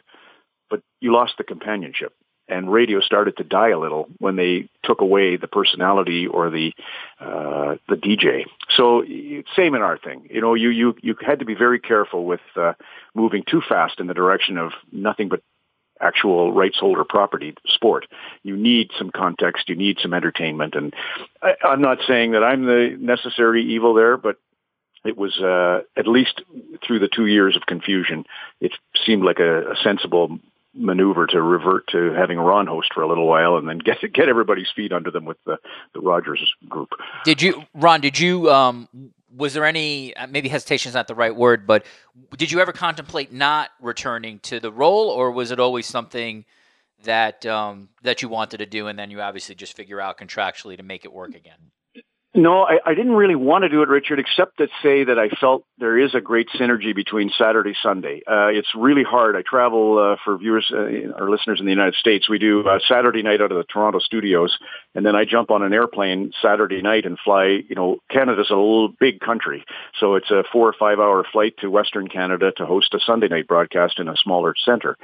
[0.69, 2.13] but you lost the companionship.
[2.49, 6.73] And radio started to die a little when they took away the personality or the
[7.19, 8.43] uh, the DJ.
[8.75, 9.03] So
[9.55, 10.27] same in our thing.
[10.29, 12.73] You know, you you you had to be very careful with uh,
[13.13, 15.41] moving too fast in the direction of nothing but
[16.01, 18.07] actual rights holder property sport.
[18.43, 20.93] You need some context, you need some entertainment, and
[21.41, 24.37] I, I'm not saying that I'm the necessary evil there, but
[25.05, 26.41] it was uh, at least
[26.85, 28.25] through the two years of confusion,
[28.61, 28.73] it
[29.05, 30.39] seemed like a, a sensible
[30.73, 34.29] maneuver to revert to having Ron host for a little while and then get get
[34.29, 35.57] everybody's feet under them with the
[35.93, 36.89] the Rogers group.
[37.23, 38.01] Did you, Ron?
[38.01, 38.49] Did you?
[38.51, 38.87] Um,
[39.35, 41.85] was there any uh, maybe hesitation is not the right word, but
[42.37, 46.45] did you ever contemplate not returning to the role, or was it always something
[47.03, 50.77] that um, that you wanted to do, and then you obviously just figure out contractually
[50.77, 51.71] to make it work again?
[52.35, 55.29] No, I, I didn't really want to do it, Richard, except to say that I
[55.39, 58.23] felt there is a great synergy between Saturday Sunday.
[58.27, 59.35] Uh, it's really hard.
[59.35, 62.27] I travel uh, for viewers, uh, our listeners in the United States.
[62.27, 64.57] We do uh, Saturday night out of the Toronto studios,
[64.95, 67.59] and then I jump on an airplane Saturday night and fly.
[67.69, 69.63] You know, Canada's a little big country,
[69.99, 73.27] so it's a four or five hour flight to Western Canada to host a Sunday
[73.27, 74.97] night broadcast in a smaller center,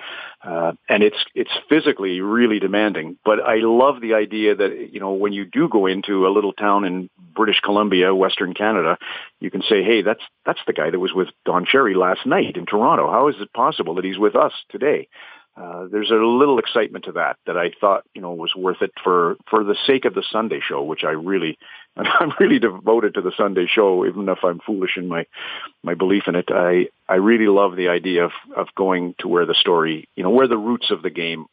[0.43, 3.19] uh, and it's it's physically really demanding.
[3.23, 6.53] But I love the idea that you know when you do go into a little
[6.53, 8.97] town in British Columbia, Western Canada,
[9.39, 12.57] you can say, hey, that's that's the guy that was with Don Cherry last night
[12.57, 13.09] in Toronto.
[13.09, 15.07] How is it possible that he's with us today?
[15.59, 18.91] Uh, there's a little excitement to that that I thought you know was worth it
[19.03, 21.57] for for the sake of the Sunday show, which I really
[21.97, 25.25] I'm really devoted to the Sunday show, even if I'm foolish in my
[25.83, 26.49] my belief in it.
[26.49, 30.29] I I really love the idea of of going to where the story you know
[30.29, 31.45] where the roots of the game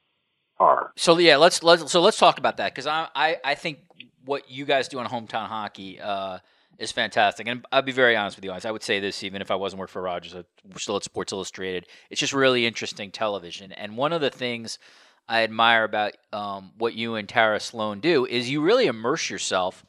[0.59, 0.93] are.
[0.97, 3.79] So yeah, let's let's so let's talk about that because I, I I think
[4.27, 6.39] what you guys do on hometown hockey uh,
[6.79, 7.47] is fantastic.
[7.47, 8.65] And I'll be very honest with you guys.
[8.65, 11.33] I would say this even if I wasn't working for Rogers, we're still at Sports
[11.33, 11.87] Illustrated.
[12.11, 13.73] It's just really interesting television.
[13.73, 14.79] And one of the things
[15.29, 19.85] I admire about um, what you and Tara Slone do is you really immerse yourself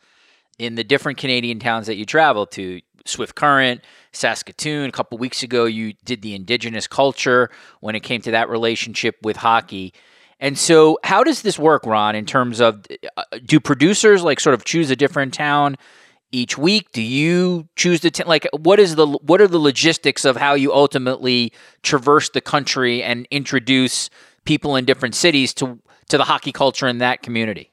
[0.57, 2.81] in the different Canadian towns that you travel to.
[3.05, 4.89] Swift Current, Saskatoon.
[4.89, 9.15] A couple weeks ago, you did the Indigenous culture when it came to that relationship
[9.21, 9.93] with hockey.
[10.39, 12.15] And so, how does this work, Ron?
[12.15, 15.77] In terms of, uh, do producers like sort of choose a different town
[16.31, 16.91] each week?
[16.91, 20.53] Do you choose the t- like what is the what are the logistics of how
[20.53, 24.09] you ultimately traverse the country and introduce
[24.45, 27.71] people in different cities to to the hockey culture in that community?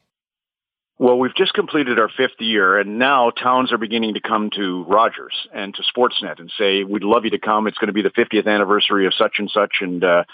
[0.96, 4.85] Well, we've just completed our fifth year, and now towns are beginning to come to
[4.85, 7.66] Rogers and to Sportsnet and say, "We'd love you to come.
[7.66, 10.24] It's going to be the 50th anniversary of such and such, and uh,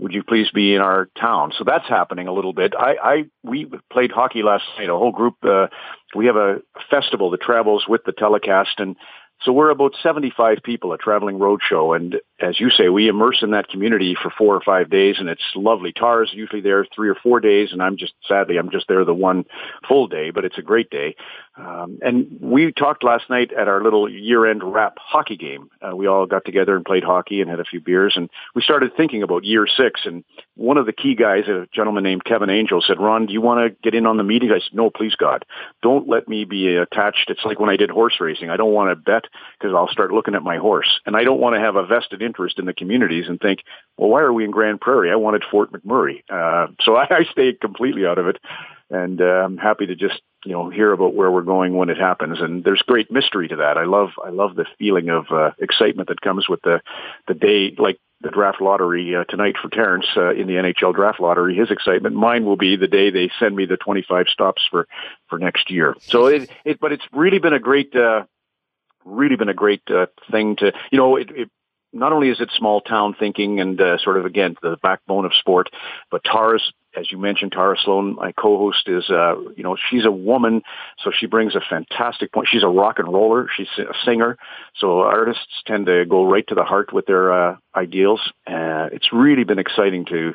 [0.00, 1.52] would you please be in our town?
[1.56, 2.74] So that's happening a little bit.
[2.78, 4.88] I, I we played hockey last night.
[4.88, 5.36] A whole group.
[5.42, 5.66] Uh,
[6.16, 6.56] we have a
[6.90, 8.96] festival that travels with the telecast, and
[9.42, 11.96] so we're about 75 people, a traveling roadshow.
[11.96, 15.30] And as you say, we immerse in that community for four or five days and
[15.30, 15.92] it's lovely.
[15.92, 19.14] Tara's usually there three or four days and I'm just, sadly, I'm just there the
[19.14, 19.44] one
[19.88, 21.16] full day, but it's a great day.
[21.56, 25.68] Um, and we talked last night at our little year-end wrap hockey game.
[25.82, 28.62] Uh, we all got together and played hockey and had a few beers, and we
[28.62, 30.02] started thinking about year six.
[30.04, 33.40] And one of the key guys, a gentleman named Kevin Angel, said, "Ron, do you
[33.40, 35.44] want to get in on the meeting?" I said, "No, please, God,
[35.82, 38.48] don't let me be attached." It's like when I did horse racing.
[38.48, 39.24] I don't want to bet
[39.58, 42.22] because I'll start looking at my horse, and I don't want to have a vested
[42.22, 43.64] interest in the communities and think,
[43.96, 45.10] "Well, why are we in Grande Prairie?
[45.10, 48.38] I wanted Fort McMurray." Uh, so I, I stayed completely out of it
[48.90, 51.98] and uh, I'm happy to just you know hear about where we're going when it
[51.98, 52.40] happens.
[52.40, 53.76] And there's great mystery to that.
[53.76, 56.80] I love I love the feeling of uh, excitement that comes with the
[57.28, 61.20] the day like the draft lottery uh, tonight for Terrence uh, in the NHL draft
[61.20, 61.56] lottery.
[61.56, 64.86] His excitement, mine will be the day they send me the 25 stops for
[65.28, 65.94] for next year.
[66.02, 67.94] So it, it but it's really been a great.
[67.94, 68.24] Uh,
[69.02, 71.50] really been a great uh, thing to you know it, it
[71.92, 75.32] not only is it small town thinking and uh, sort of again the backbone of
[75.34, 75.70] sport,
[76.10, 80.10] but Tara's as you mentioned, Tara Slone, my co-host, is uh, you know she's a
[80.10, 80.62] woman,
[81.02, 82.48] so she brings a fantastic point.
[82.50, 83.48] She's a rock and roller.
[83.56, 84.36] She's a singer,
[84.76, 88.20] so artists tend to go right to the heart with their uh, ideals.
[88.46, 90.34] Uh, it's really been exciting to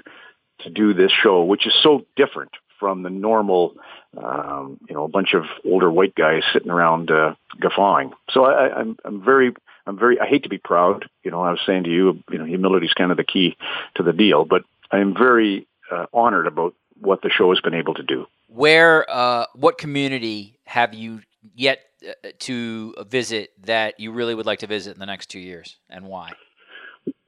[0.62, 3.74] to do this show, which is so different from the normal,
[4.18, 8.12] um, you know, a bunch of older white guys sitting around uh, guffawing.
[8.32, 9.54] So I, I'm I'm very
[9.86, 11.10] I'm very I hate to be proud.
[11.24, 13.58] You know, I was saying to you, you know, humility is kind of the key
[13.96, 17.94] to the deal, but I'm very uh, honored about what the show has been able
[17.94, 18.26] to do.
[18.48, 21.22] Where, uh, what community have you
[21.56, 25.40] yet uh, to visit that you really would like to visit in the next two
[25.40, 26.34] years, and why?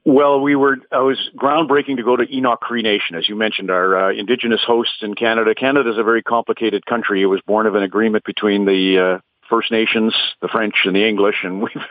[0.04, 0.78] Well, we were.
[0.90, 4.62] I was groundbreaking to go to Enoch Cree Nation, as you mentioned, our uh, Indigenous
[4.66, 5.54] hosts in Canada.
[5.54, 7.20] Canada is a very complicated country.
[7.20, 11.06] It was born of an agreement between the uh, First Nations, the French, and the
[11.06, 11.82] English, and we've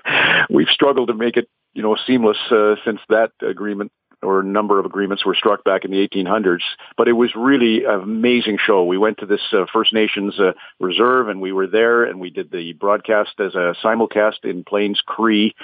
[0.49, 3.91] we've struggled to make it, you know, seamless uh, since that agreement
[4.23, 6.63] or a number of agreements were struck back in the 1800s.
[6.97, 8.83] But it was really an amazing show.
[8.83, 12.29] We went to this uh, First Nations uh, reserve, and we were there, and we
[12.29, 15.55] did the broadcast as a simulcast in Plains Cree,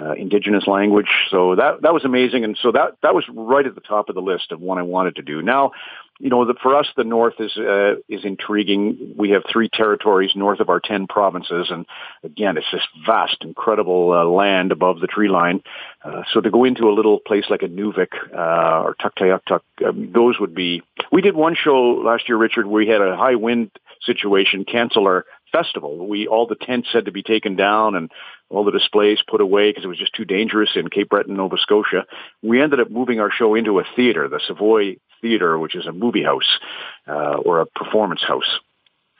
[0.00, 1.10] uh, indigenous language.
[1.30, 4.14] So that that was amazing, and so that that was right at the top of
[4.14, 5.42] the list of what I wanted to do.
[5.42, 5.72] Now,
[6.22, 9.14] you know, the, for us, the North is uh, is intriguing.
[9.18, 11.84] We have three territories north of our ten provinces, and
[12.22, 15.64] again, it's this vast, incredible uh, land above the tree line.
[16.04, 20.38] Uh, so to go into a little place like Inuvik uh, or Tuktoyaktuk, um, those
[20.38, 20.82] would be.
[21.10, 22.66] We did one show last year, Richard.
[22.66, 26.06] Where we had a high wind situation cancel our festival.
[26.06, 28.12] We all the tents had to be taken down and
[28.48, 31.56] all the displays put away because it was just too dangerous in Cape Breton, Nova
[31.58, 32.06] Scotia.
[32.42, 35.92] We ended up moving our show into a theater, the Savoy Theater, which is a
[35.92, 36.58] movie house
[37.08, 38.58] uh, or a performance house.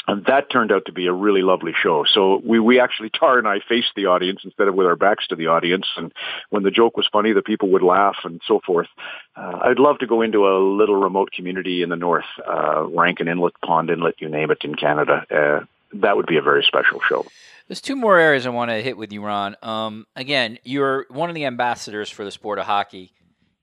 [0.08, 2.04] And that turned out to be a really lovely show.
[2.12, 5.28] So we, we actually, Tar and I faced the audience instead of with our backs
[5.28, 5.86] to the audience.
[5.96, 6.12] And
[6.50, 8.88] when the joke was funny, the people would laugh and so forth.
[9.36, 13.28] Uh, I'd love to go into a little remote community in the north, uh, Rankin
[13.28, 15.24] Inlet, Pond Inlet, you name it, in Canada.
[15.30, 15.64] Uh,
[16.00, 17.24] that would be a very special show.
[17.68, 19.56] There's two more areas I want to hit with you, Ron.
[19.62, 23.12] Um, again, you're one of the ambassadors for the sport of hockey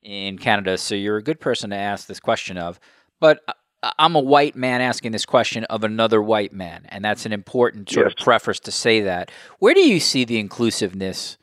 [0.04, 2.80] in Canada, so you're a good person to ask this question of.
[3.20, 3.44] But
[3.98, 7.90] I'm a white man asking this question of another white man, and that's an important
[7.90, 8.14] sort yes.
[8.14, 9.32] of preface to say that.
[9.60, 11.38] Where do you see the inclusiveness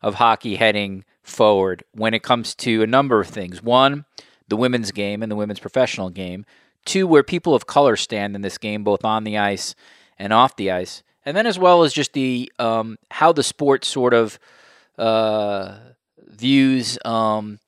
[0.00, 3.62] of hockey heading forward when it comes to a number of things?
[3.62, 4.04] One,
[4.48, 6.44] the women's game and the women's professional game.
[6.84, 9.74] Two, where people of color stand in this game, both on the ice
[10.18, 13.84] and off the ice, and then as well as just the um, how the sport
[13.84, 14.38] sort of
[14.98, 15.78] uh,
[16.18, 17.58] views um,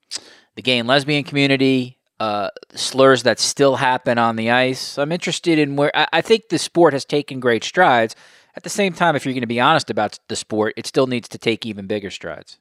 [0.55, 4.99] the gay and lesbian community, uh, slurs that still happen on the ice.
[4.99, 8.17] I'm interested in where I, I think the sport has taken great strides.
[8.55, 11.07] At the same time, if you're going to be honest about the sport, it still
[11.07, 12.59] needs to take even bigger strides.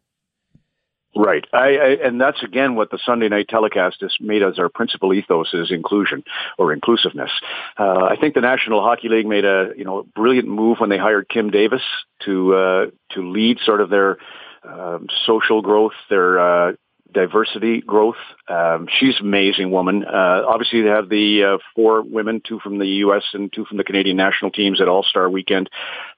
[1.18, 1.46] Right.
[1.54, 5.14] I, I, and that's again what the Sunday night telecast has made as our principal
[5.14, 6.26] ethos is inclusion
[6.58, 7.32] or inclusiveness.
[7.80, 10.98] Uh, I think the National Hockey League made a you know brilliant move when they
[10.98, 11.84] hired Kim Davis
[12.26, 14.18] to uh, to lead sort of their
[14.66, 16.74] um, social growth, their uh,
[17.16, 18.18] diversity growth.
[18.48, 20.04] Um, she's an amazing woman.
[20.04, 23.24] Uh, obviously, they have the uh, four women, two from the U.S.
[23.34, 25.70] and two from the Canadian national teams at All Star Weekend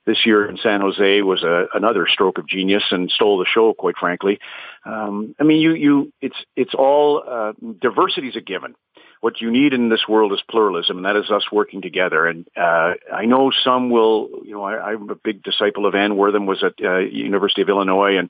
[0.06, 3.74] this year in San Jose was a, another stroke of genius and stole the show,
[3.74, 4.40] quite frankly.
[4.86, 8.74] Um, I mean, you you it's it's all uh, diversity is a given
[9.22, 12.28] what you need in this world is pluralism, and that is us working together.
[12.28, 16.18] And uh, I know some will, you know, I, I'm a big disciple of Anne
[16.18, 18.30] Wortham, was at uh, University of Illinois, and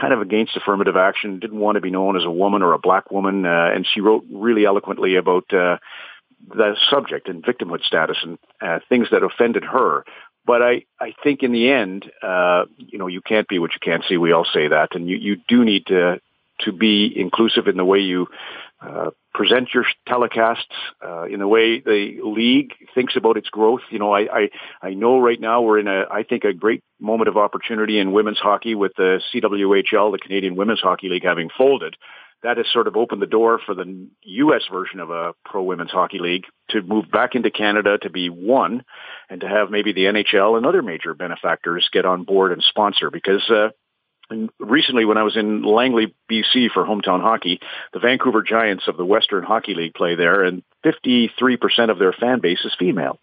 [0.00, 2.78] kind of against affirmative action, didn't want to be known as a woman or a
[2.78, 5.78] black woman, uh, and she wrote really eloquently about uh,
[6.48, 10.04] the subject and victimhood status and uh, things that offended her.
[10.44, 13.80] But I, I think in the end, uh, you know, you can't be what you
[13.80, 14.16] can't see.
[14.16, 16.20] We all say that, and you, you do need to
[16.60, 18.26] to be inclusive in the way you
[18.80, 20.64] uh, present your telecasts
[21.04, 23.80] uh, in the way the league thinks about its growth.
[23.90, 24.48] You know, I, I
[24.82, 28.12] I know right now we're in a I think a great moment of opportunity in
[28.12, 31.96] women's hockey with the CWHL, the Canadian Women's Hockey League, having folded.
[32.42, 34.62] That has sort of opened the door for the U.S.
[34.70, 38.84] version of a pro women's hockey league to move back into Canada to be one,
[39.30, 43.10] and to have maybe the NHL and other major benefactors get on board and sponsor
[43.10, 43.48] because.
[43.50, 43.68] Uh,
[44.28, 47.60] and recently, when I was in Langley, BC for hometown hockey,
[47.92, 52.40] the Vancouver Giants of the Western Hockey League play there, and 53% of their fan
[52.40, 53.18] base is female.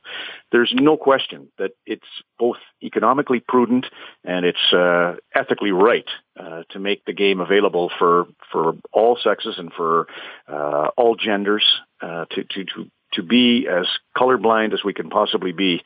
[0.52, 2.08] There's no question that it's
[2.40, 3.86] both economically prudent
[4.24, 6.08] and it's uh, ethically right
[6.40, 10.08] uh, to make the game available for for all sexes and for
[10.48, 11.66] uh, all genders
[12.02, 15.82] uh, to to to to be as colorblind as we can possibly be.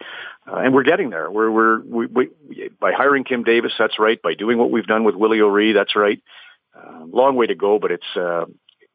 [0.48, 1.30] Uh, and we're getting there.
[1.30, 4.22] We're, we're, we, we, by hiring Kim Davis, that's right.
[4.22, 6.22] By doing what we've done with Willie O'Ree, that's right.
[6.76, 8.46] Uh, long way to go, but it's, uh,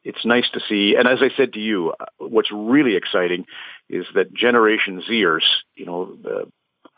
[0.03, 0.95] it's nice to see.
[0.97, 3.45] And as I said to you, uh, what's really exciting
[3.89, 5.43] is that Generation Zers,
[5.75, 6.45] you know, uh,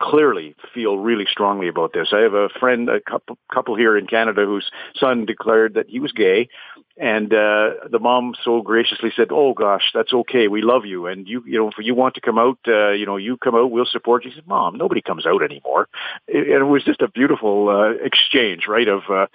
[0.02, 2.10] clearly feel really strongly about this.
[2.12, 6.00] I have a friend, a couple, couple here in Canada whose son declared that he
[6.00, 6.50] was gay
[6.98, 10.48] and uh, the mom so graciously said, "Oh gosh, that's okay.
[10.48, 13.06] We love you, and you, you know, if you want to come out, uh, you
[13.06, 13.70] know, you come out.
[13.70, 15.90] We'll support you." She said, "Mom, nobody comes out anymore,"
[16.28, 19.28] and it was just a beautiful uh, exchange, right, of, uh,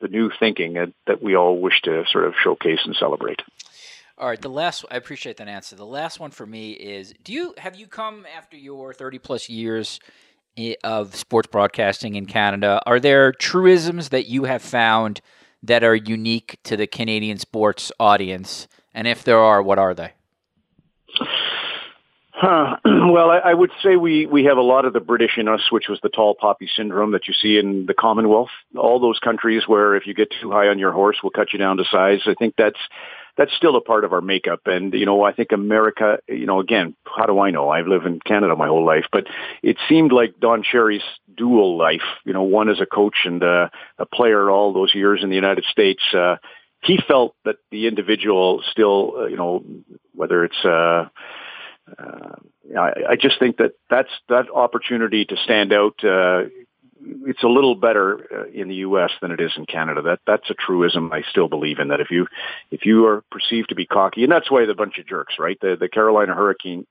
[0.00, 3.40] the new thinking that, that we all wish to sort of showcase and celebrate.
[4.18, 5.76] All right, the last I appreciate that answer.
[5.76, 9.48] The last one for me is: Do you have you come after your thirty plus
[9.48, 10.00] years
[10.82, 12.80] of sports broadcasting in Canada?
[12.86, 15.20] Are there truisms that you have found?
[15.66, 18.68] that are unique to the Canadian sports audience?
[18.94, 20.12] And if there are, what are they?
[22.32, 22.76] Huh.
[23.06, 25.70] Well, I, I would say we, we have a lot of the British in us,
[25.70, 28.50] which was the tall poppy syndrome that you see in the Commonwealth.
[28.76, 31.58] All those countries where if you get too high on your horse, we'll cut you
[31.58, 32.22] down to size.
[32.26, 32.80] I think that's
[33.36, 34.60] that's still a part of our makeup.
[34.66, 36.18] And you know, I think America.
[36.28, 37.68] You know, again, how do I know?
[37.68, 39.26] I've lived in Canada my whole life, but
[39.62, 41.02] it seemed like Don Cherry's
[41.36, 42.06] dual life.
[42.24, 43.68] You know, one as a coach and uh,
[43.98, 46.02] a player all those years in the United States.
[46.14, 46.36] Uh,
[46.82, 49.64] he felt that the individual still, uh, you know,
[50.14, 51.08] whether it's uh,
[51.98, 52.36] uh,
[52.78, 56.02] I, I just think that that's that opportunity to stand out.
[56.02, 56.44] Uh,
[57.26, 59.10] it's a little better uh, in the U.S.
[59.20, 60.02] than it is in Canada.
[60.02, 61.12] That that's a truism.
[61.12, 62.00] I still believe in that.
[62.00, 62.26] If you
[62.70, 65.58] if you are perceived to be cocky, and that's why the bunch of jerks, right?
[65.60, 66.86] The the Carolina Hurricane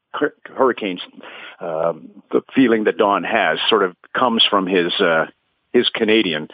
[0.45, 1.01] Hurricanes,
[1.59, 5.25] um, the feeling that Don has sort of comes from his uh,
[5.73, 6.47] his Canadian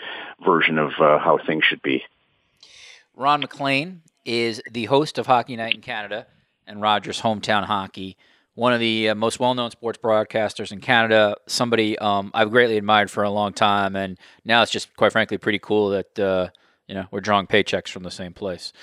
[0.44, 2.04] version of uh, how things should be.
[3.16, 6.26] Ron MacLean is the host of Hockey Night in Canada
[6.66, 8.18] and Rogers Hometown Hockey
[8.56, 11.36] one of the uh, most well-known sports broadcasters in Canada.
[11.48, 15.38] Somebody um, I've greatly admired for a long time, and now it's just quite frankly
[15.38, 16.50] pretty cool that uh,
[16.88, 18.74] you know we're drawing paychecks from the same place.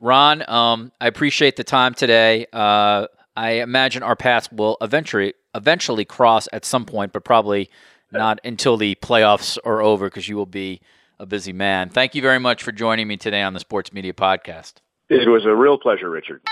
[0.00, 2.46] Ron, um, I appreciate the time today.
[2.52, 3.06] Uh,
[3.36, 7.70] I imagine our paths will eventually eventually cross at some point, but probably
[8.10, 10.80] not until the playoffs are over because you will be
[11.18, 11.88] a busy man.
[11.88, 14.74] Thank you very much for joining me today on the Sports Media Podcast.
[15.08, 16.42] It was a real pleasure, Richard.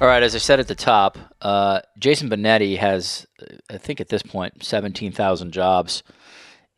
[0.00, 3.26] All right, as I said at the top, uh, Jason Benetti has,
[3.68, 6.02] I think at this point, 17,000 jobs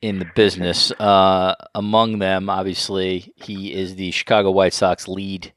[0.00, 0.90] in the business.
[0.98, 5.52] Uh, among them, obviously, he is the Chicago White Sox lead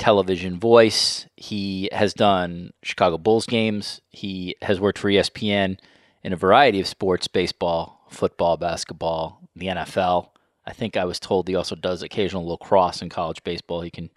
[0.00, 1.28] television voice.
[1.36, 4.00] He has done Chicago Bulls games.
[4.10, 5.78] He has worked for ESPN
[6.24, 10.30] in a variety of sports baseball, football, basketball, the NFL.
[10.66, 13.82] I think I was told he also does occasional lacrosse in college baseball.
[13.82, 14.10] He can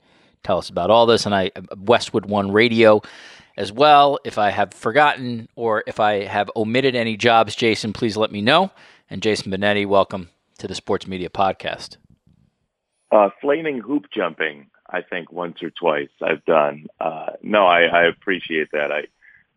[0.43, 1.25] tell us about all this.
[1.25, 3.01] And I Westwood One Radio
[3.57, 4.19] as well.
[4.23, 8.41] If I have forgotten or if I have omitted any jobs, Jason, please let me
[8.41, 8.71] know.
[9.09, 11.97] And Jason Benetti, welcome to the Sports Media Podcast.
[13.11, 16.85] Uh, flaming hoop jumping, I think once or twice I've done.
[16.99, 18.91] Uh, no, I, I, appreciate that.
[18.91, 19.07] I,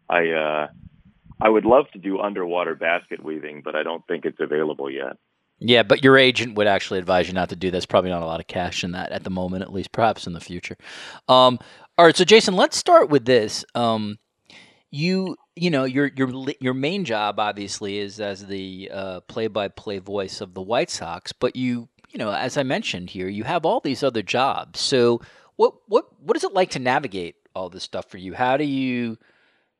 [0.09, 0.69] I, uh,
[1.39, 5.19] I would love to do underwater basket weaving, but I don't think it's available yet.
[5.65, 7.87] Yeah, but your agent would actually advise you not to do this.
[7.87, 9.93] Probably not a lot of cash in that at the moment, at least.
[9.93, 10.77] Perhaps in the future.
[11.29, 11.59] Um,
[11.97, 13.65] all right, so Jason, let's start with this.
[13.75, 14.19] Um,
[14.91, 20.41] you, you know, your your your main job obviously is as the uh, play-by-play voice
[20.41, 23.81] of the White Sox, but you, you know, as I mentioned here, you have all
[23.81, 24.81] these other jobs.
[24.81, 25.21] So,
[25.57, 28.35] what what what is it like to navigate all this stuff for you?
[28.35, 29.17] How do you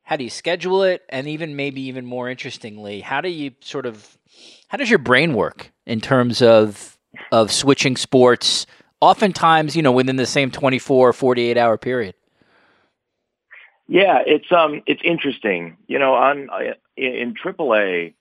[0.03, 3.87] how do you schedule it, and even maybe even more interestingly, how do you sort
[3.87, 4.19] of
[4.69, 6.99] how does your brain work in terms of
[7.31, 8.67] of switching sports?
[9.01, 12.15] Oftentimes, you know, within the same 24 48 hour period.
[13.89, 15.77] Yeah, it's um it's interesting.
[15.87, 16.49] You know, on
[16.97, 18.15] in AAA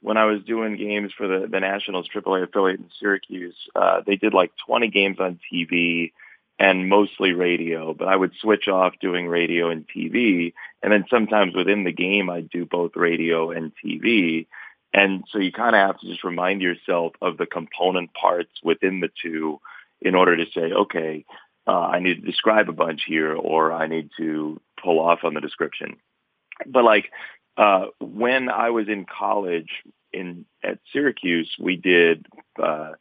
[0.00, 4.16] when I was doing games for the the Nationals AAA affiliate in Syracuse, uh, they
[4.16, 6.12] did like 20 games on TV
[6.58, 10.52] and mostly radio, but I would switch off doing radio and TV.
[10.82, 14.46] And then sometimes within the game, I'd do both radio and TV.
[14.92, 19.00] And so you kind of have to just remind yourself of the component parts within
[19.00, 19.60] the two
[20.00, 21.24] in order to say, okay,
[21.66, 25.34] uh, I need to describe a bunch here or I need to pull off on
[25.34, 25.96] the description.
[26.66, 27.10] But like
[27.56, 29.70] uh, when I was in college
[30.12, 32.26] in at Syracuse, we did
[32.62, 32.92] uh,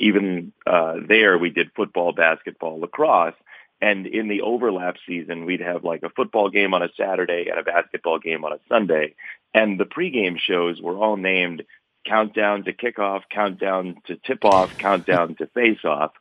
[0.00, 3.34] even uh, there we did football, basketball, lacrosse,
[3.80, 7.58] and in the overlap season, we'd have like a football game on a Saturday and
[7.58, 9.14] a basketball game on a Sunday.
[9.54, 11.64] And the pregame shows were all named
[12.06, 16.12] countdown to kickoff, countdown to tip off, countdown to face off.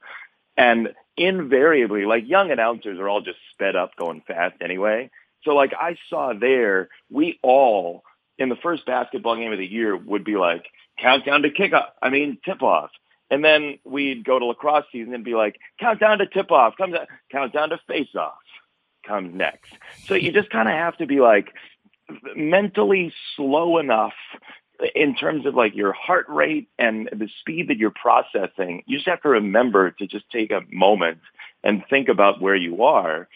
[0.56, 5.10] And invariably, like young announcers are all just sped up going fast anyway.
[5.44, 8.04] So like I saw there, we all
[8.38, 10.65] in the first basketball game of the year would be like
[10.98, 11.88] countdown to kickoff.
[12.02, 12.92] I mean tip off.
[13.32, 16.96] And then we'd go to lacrosse season and be like, countdown to tip off, comes
[17.32, 18.34] countdown to face off
[19.10, 19.74] comes next.
[20.06, 21.54] So you just kind of have to be like
[22.36, 24.13] mentally slow enough
[24.96, 28.84] in terms of like your heart rate and the speed that you're processing.
[28.86, 31.20] You just have to remember to just take a moment
[31.63, 33.27] and think about where you are.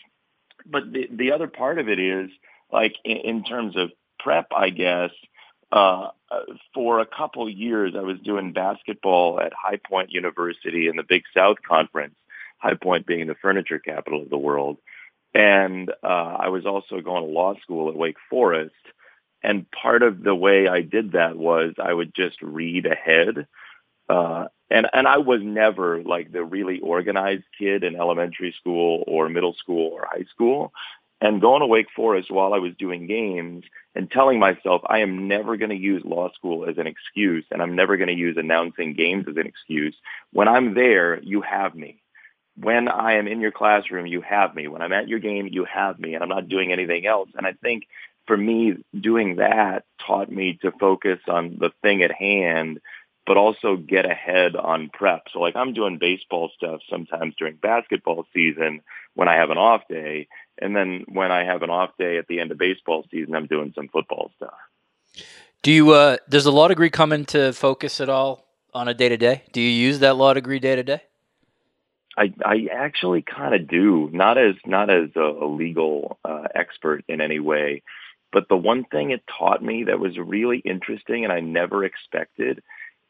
[0.66, 2.30] But the, the other part of it is
[2.72, 5.12] like in, in terms of prep, I guess,
[5.72, 6.10] uh,
[6.74, 11.24] for a couple years, I was doing basketball at High Point University in the Big
[11.36, 12.16] South Conference,
[12.58, 14.78] High Point being the furniture capital of the world.
[15.34, 18.76] And uh, I was also going to law school at Wake Forest.
[19.42, 23.48] And part of the way I did that was I would just read ahead.
[24.08, 29.30] Uh, and and I was never like the really organized kid in elementary school or
[29.30, 30.74] middle school or high school.
[31.24, 33.64] And going to Wake Forest while I was doing games
[33.96, 37.62] and telling myself I am never going to use law school as an excuse and
[37.62, 39.96] I'm never going to use announcing games as an excuse.
[40.34, 42.02] When I'm there, you have me.
[42.58, 44.68] When I am in your classroom, you have me.
[44.68, 47.30] When I'm at your game, you have me and I'm not doing anything else.
[47.38, 47.88] And I think
[48.28, 52.82] for me, doing that taught me to focus on the thing at hand
[53.26, 55.24] but also get ahead on prep.
[55.32, 58.82] So like I'm doing baseball stuff sometimes during basketball season
[59.14, 60.28] when I have an off day.
[60.60, 63.48] And then when I have an off day at the end of baseball season, I'm
[63.48, 64.54] doing some football stuff.
[65.62, 69.10] Do you, uh, does the law degree come into focus at all on a day
[69.10, 69.44] to day?
[69.54, 71.02] Do you use that law degree day to day?
[72.18, 77.04] I, I actually kind of do, not as not as a, a legal uh, expert
[77.08, 77.82] in any way,
[78.32, 82.62] but the one thing it taught me that was really interesting and I never expected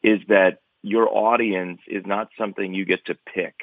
[0.04, 3.54] is that your audience is not something you get to pick.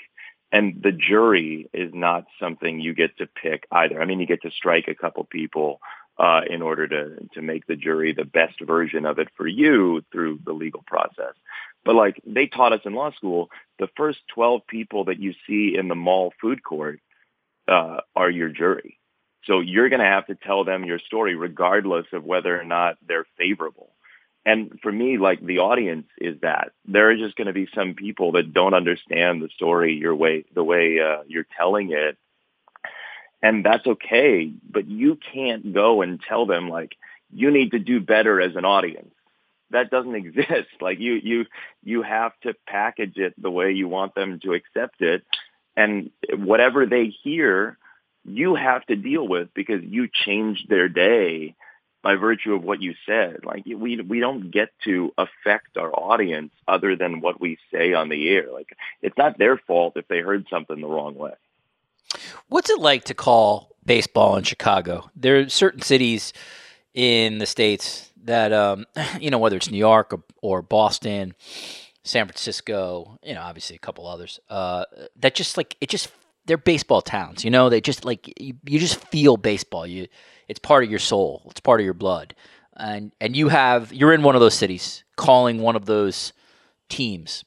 [0.52, 4.02] And the jury is not something you get to pick either.
[4.02, 5.80] I mean, you get to strike a couple people
[6.18, 10.02] uh, in order to, to make the jury the best version of it for you
[10.12, 11.36] through the legal process.
[11.86, 15.76] But like they taught us in law school, the first 12 people that you see
[15.78, 17.00] in the mall food court
[17.68, 18.98] uh, are your jury.
[19.46, 22.98] So you're going to have to tell them your story regardless of whether or not
[23.08, 23.94] they're favorable.
[24.46, 27.94] And for me, like the audience is that there are just going to be some
[27.94, 32.18] people that don't understand the story your way, the way uh, you're telling it.
[33.44, 36.96] And that's okay, but you can't go and tell them like,
[37.34, 39.14] you need to do better as an audience.
[39.70, 40.70] That doesn't exist.
[40.80, 41.46] Like you, you,
[41.84, 45.24] you have to package it the way you want them to accept it.
[45.78, 47.78] And whatever they hear,
[48.26, 51.56] you have to deal with because you changed their day
[52.02, 53.46] by virtue of what you said.
[53.46, 58.10] Like we we don't get to affect our audience other than what we say on
[58.10, 58.48] the air.
[58.52, 61.34] Like it's not their fault if they heard something the wrong way.
[62.48, 65.10] What's it like to call baseball in Chicago?
[65.16, 66.34] There are certain cities
[66.94, 68.86] in the states that um,
[69.20, 71.36] you know whether it's New York or, or, Boston,
[72.04, 74.86] San Francisco, you know, obviously a couple others uh,
[75.18, 76.12] that just like it just
[76.46, 77.44] they're baseball towns.
[77.44, 79.86] You know, they just like you, you just feel baseball.
[79.86, 80.08] You
[80.52, 81.48] it's part of your soul.
[81.50, 82.36] It's part of your blood.
[82.76, 86.34] And and you have you're in one of those cities calling one of those
[86.90, 87.46] teams.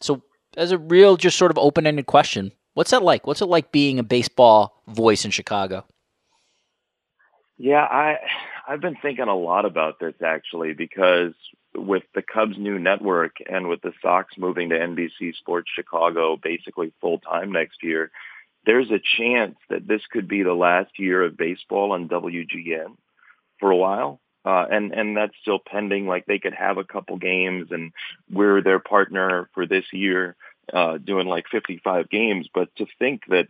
[0.00, 0.22] So
[0.56, 3.26] as a real just sort of open-ended question, what's that like?
[3.26, 5.84] What's it like being a baseball voice in Chicago?
[7.58, 8.18] Yeah, I
[8.68, 11.34] I've been thinking a lot about this actually because
[11.74, 16.92] with the Cubs new network and with the Sox moving to NBC Sports Chicago basically
[17.00, 18.12] full time next year,
[18.66, 22.96] there's a chance that this could be the last year of baseball on WGN
[23.60, 24.20] for a while.
[24.44, 26.06] Uh, and, and that's still pending.
[26.06, 27.92] Like they could have a couple games and
[28.30, 30.36] we're their partner for this year,
[30.72, 32.48] uh, doing like 55 games.
[32.52, 33.48] But to think that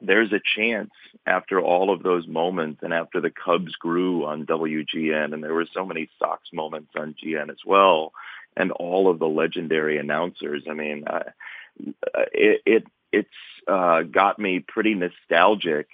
[0.00, 0.90] there's a chance
[1.26, 5.66] after all of those moments and after the Cubs grew on WGN and there were
[5.72, 8.12] so many Sox moments on GN as well
[8.58, 10.64] and all of the legendary announcers.
[10.68, 11.22] I mean, uh,
[12.32, 13.28] it, it it's
[13.66, 15.88] uh, got me pretty nostalgic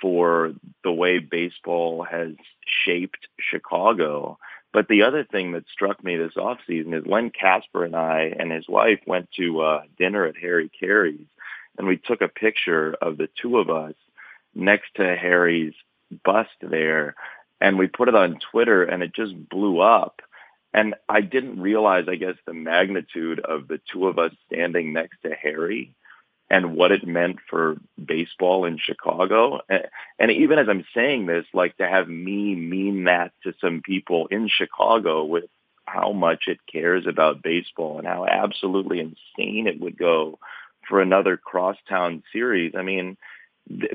[0.00, 2.32] for the way baseball has
[2.66, 4.38] shaped Chicago.
[4.72, 8.34] But the other thing that struck me this off season is Len Kasper and I
[8.38, 11.26] and his wife went to uh, dinner at Harry Caray's,
[11.76, 13.94] and we took a picture of the two of us
[14.54, 15.74] next to Harry's
[16.24, 17.16] bust there,
[17.60, 20.22] and we put it on Twitter, and it just blew up.
[20.74, 25.22] And I didn't realize, I guess, the magnitude of the two of us standing next
[25.22, 25.94] to Harry
[26.50, 29.60] and what it meant for baseball in Chicago.
[30.18, 34.28] And even as I'm saying this, like to have me mean that to some people
[34.30, 35.44] in Chicago with
[35.84, 40.38] how much it cares about baseball and how absolutely insane it would go
[40.88, 42.74] for another crosstown series.
[42.76, 43.16] I mean,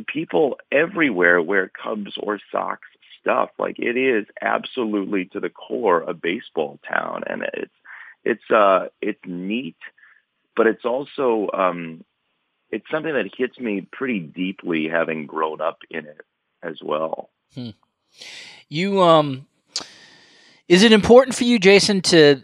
[0.07, 2.81] people everywhere wear Cubs or Sox
[3.23, 3.49] stuff.
[3.57, 7.73] Like it is absolutely to the core a baseball town, and it's
[8.23, 9.77] it's uh it's neat,
[10.55, 12.03] but it's also um
[12.69, 16.21] it's something that hits me pretty deeply having grown up in it
[16.61, 17.29] as well.
[17.55, 17.69] Hmm.
[18.69, 19.47] You um
[20.67, 22.43] is it important for you Jason to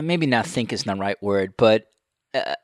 [0.00, 1.86] maybe not think is the right word, but
[2.34, 2.54] uh,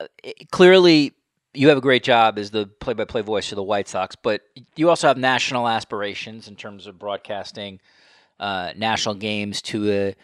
[0.50, 1.15] clearly
[1.56, 4.42] you have a great job as the play-by-play voice for the White Sox, but
[4.76, 7.80] you also have national aspirations in terms of broadcasting
[8.38, 10.16] uh, national games to a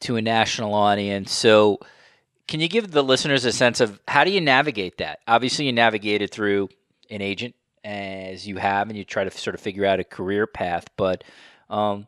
[0.00, 1.32] to a national audience.
[1.32, 1.80] So
[2.46, 5.20] can you give the listeners a sense of how do you navigate that?
[5.26, 6.68] Obviously, you navigate it through
[7.10, 10.46] an agent, as you have, and you try to sort of figure out a career
[10.46, 10.86] path.
[10.96, 11.24] But
[11.68, 12.06] um,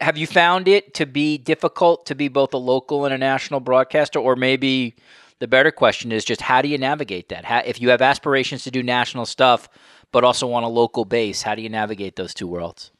[0.00, 3.60] have you found it to be difficult to be both a local and a national
[3.60, 4.94] broadcaster, or maybe
[5.40, 7.44] The better question is just how do you navigate that?
[7.44, 9.68] How, if you have aspirations to do national stuff,
[10.12, 12.92] but also on a local base, how do you navigate those two worlds?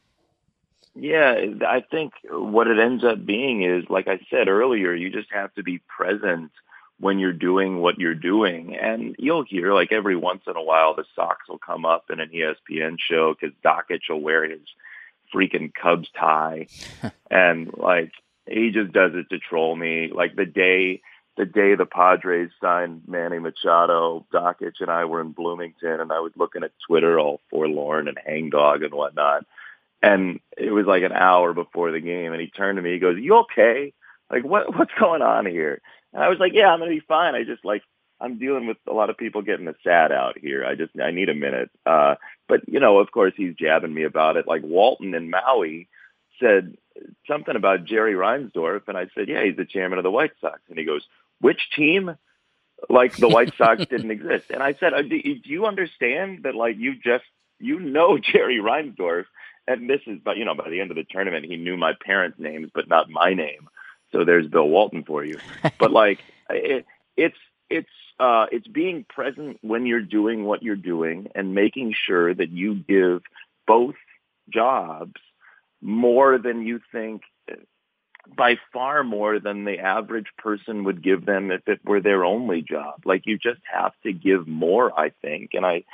[0.97, 1.35] Yeah,
[1.67, 5.53] I think what it ends up being is, like I said earlier, you just have
[5.55, 6.53] to be present
[7.01, 8.77] when you're doing what you're doing.
[8.77, 12.21] And you'll hear like every once in a while the Sox will come up in
[12.21, 14.61] an ESPN show because Dakich will wear his
[15.35, 16.69] freaking Cubs tie.
[17.31, 18.13] and like
[18.47, 20.11] he just does it to troll me.
[20.15, 21.03] Like the day
[21.37, 26.21] the day the Padres signed Manny Machado, Dakich and I were in Bloomington and I
[26.21, 29.45] was looking at Twitter all forlorn and hangdog and whatnot.
[30.03, 32.99] And it was like an hour before the game and he turned to me, he
[32.99, 33.93] goes, You okay?
[34.31, 35.81] Like what what's going on here?
[36.13, 37.35] And I was like, Yeah, I'm gonna be fine.
[37.35, 37.83] I just like
[38.21, 40.65] I'm dealing with a lot of people getting the sad out here.
[40.65, 41.71] I just I need a minute.
[41.85, 42.15] Uh
[42.49, 44.47] but you know, of course he's jabbing me about it.
[44.47, 45.89] Like Walton and Maui
[46.39, 46.77] said
[47.27, 50.61] something about Jerry Reinsdorf and I said, Yeah, he's the chairman of the White Sox
[50.69, 51.03] and he goes,
[51.41, 52.17] which team?
[52.89, 54.51] Like the White Sox didn't exist.
[54.51, 57.25] And I said, uh, do, do you understand that like you just,
[57.59, 59.25] you know Jerry Reinsdorf
[59.67, 61.93] and this is, but you know, by the end of the tournament, he knew my
[62.05, 63.69] parents' names, but not my name.
[64.13, 65.39] So there's Bill Walton for you.
[65.79, 66.21] but like,
[66.51, 66.85] it,
[67.17, 67.39] it's,
[67.71, 67.89] it's,
[68.21, 72.75] uh, it's being present when you're doing what you're doing and making sure that you
[72.75, 73.23] give
[73.67, 73.97] both
[74.51, 75.21] jobs
[75.81, 77.23] more than you think
[78.37, 82.63] by far more than the average person would give them if it were their only
[82.63, 83.03] job.
[83.05, 85.51] Like you just have to give more, I think.
[85.53, 85.85] And I,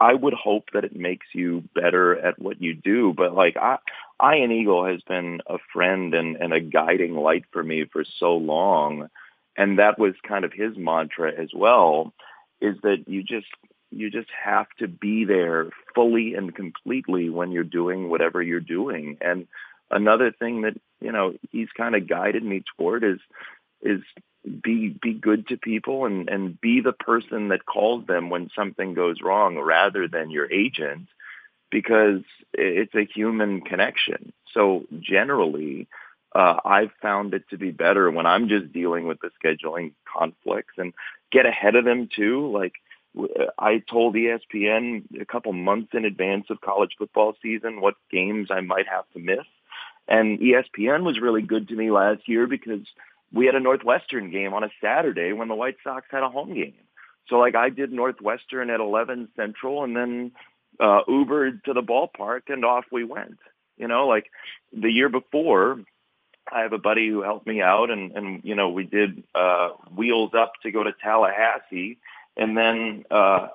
[0.00, 3.12] I would hope that it makes you better at what you do.
[3.12, 3.78] But like I,
[4.22, 8.36] Ian Eagle has been a friend and, and a guiding light for me for so
[8.36, 9.08] long.
[9.56, 12.12] And that was kind of his mantra as well,
[12.60, 13.48] is that you just,
[13.90, 19.18] you just have to be there fully and completely when you're doing whatever you're doing.
[19.20, 19.48] And
[19.90, 23.18] another thing that you know he's kind of guided me toward is
[23.82, 24.00] is
[24.62, 28.94] be be good to people and and be the person that calls them when something
[28.94, 31.08] goes wrong rather than your agent
[31.70, 32.22] because
[32.52, 35.86] it's a human connection so generally
[36.34, 40.74] uh, I've found it to be better when I'm just dealing with the scheduling conflicts
[40.78, 40.92] and
[41.32, 42.50] get ahead of them too.
[42.52, 42.74] Like
[43.58, 48.60] I told ESPN a couple months in advance of college football season what games I
[48.60, 49.46] might have to miss.
[50.08, 52.86] And ESPN was really good to me last year because
[53.32, 56.54] we had a Northwestern game on a Saturday when the White Sox had a home
[56.54, 56.74] game.
[57.28, 60.32] So like I did Northwestern at 11 Central and then
[60.80, 63.38] uh, Ubered to the ballpark and off we went.
[63.76, 64.26] You know, like
[64.72, 65.80] the year before,
[66.52, 69.70] I have a buddy who helped me out and, and you know, we did uh,
[69.94, 71.98] wheels up to go to Tallahassee
[72.36, 73.48] and then uh,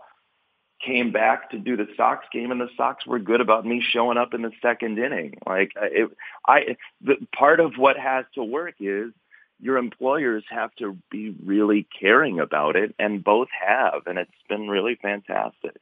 [0.86, 4.17] came back to do the Sox game, and the Sox were good about me showing
[4.17, 5.38] up in the second inning.
[5.45, 6.11] Like it,
[6.47, 9.11] I, the part of what has to work is
[9.59, 14.67] your employers have to be really caring about it, and both have, and it's been
[14.67, 15.77] really fantastic.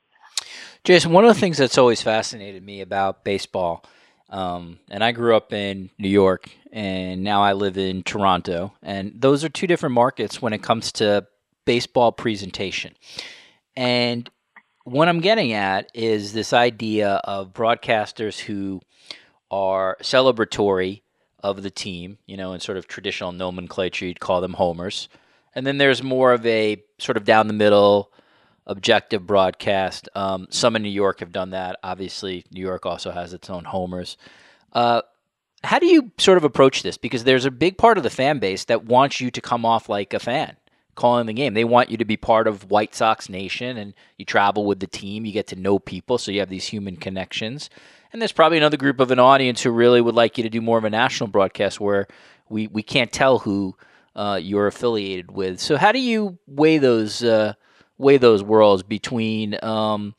[0.83, 3.83] Jason, one of the things that's always fascinated me about baseball,
[4.29, 9.13] um, and I grew up in New York, and now I live in Toronto, and
[9.15, 11.25] those are two different markets when it comes to
[11.65, 12.93] baseball presentation.
[13.75, 14.29] And
[14.83, 18.81] what I'm getting at is this idea of broadcasters who
[19.49, 21.01] are celebratory
[21.41, 25.09] of the team, you know, in sort of traditional nomenclature, you'd call them homers.
[25.55, 28.11] And then there's more of a sort of down the middle,
[28.65, 30.09] objective broadcast.
[30.15, 31.77] Um, some in New York have done that.
[31.83, 34.17] Obviously, New York also has its own homers.
[34.71, 35.01] Uh,
[35.63, 36.97] how do you sort of approach this?
[36.97, 39.87] Because there's a big part of the fan base that wants you to come off
[39.87, 40.57] like a fan
[40.95, 41.53] calling the game.
[41.53, 44.87] They want you to be part of White Sox Nation and you travel with the
[44.87, 47.69] team, you get to know people, so you have these human connections.
[48.11, 50.61] And there's probably another group of an audience who really would like you to do
[50.61, 52.07] more of a national broadcast where
[52.49, 53.75] we, we can't tell who
[54.15, 55.59] uh, you're affiliated with.
[55.59, 57.53] So how do you weigh those uh,
[57.97, 60.15] weigh those worlds between um,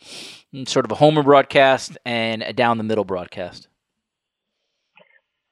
[0.67, 3.69] sort of a homer broadcast and a down the middle broadcast?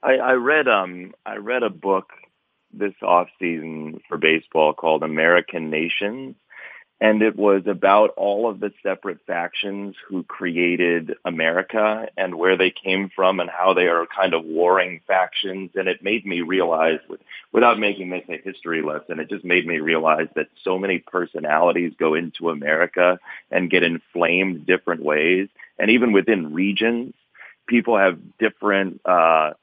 [0.03, 2.11] I, I read um I read a book
[2.73, 6.35] this off season for baseball called American Nations.
[7.01, 12.71] And it was about all of the separate factions who created America and where they
[12.71, 15.71] came from and how they are kind of warring factions.
[15.75, 16.99] And it made me realize,
[17.51, 21.91] without making this a history lesson, it just made me realize that so many personalities
[21.99, 23.19] go into America
[23.51, 25.49] and get inflamed different ways.
[25.77, 27.15] And even within regions,
[27.67, 29.53] people have different uh,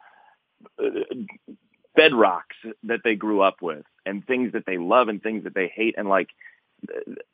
[1.98, 5.68] bedrocks that they grew up with and things that they love and things that they
[5.68, 6.28] hate and like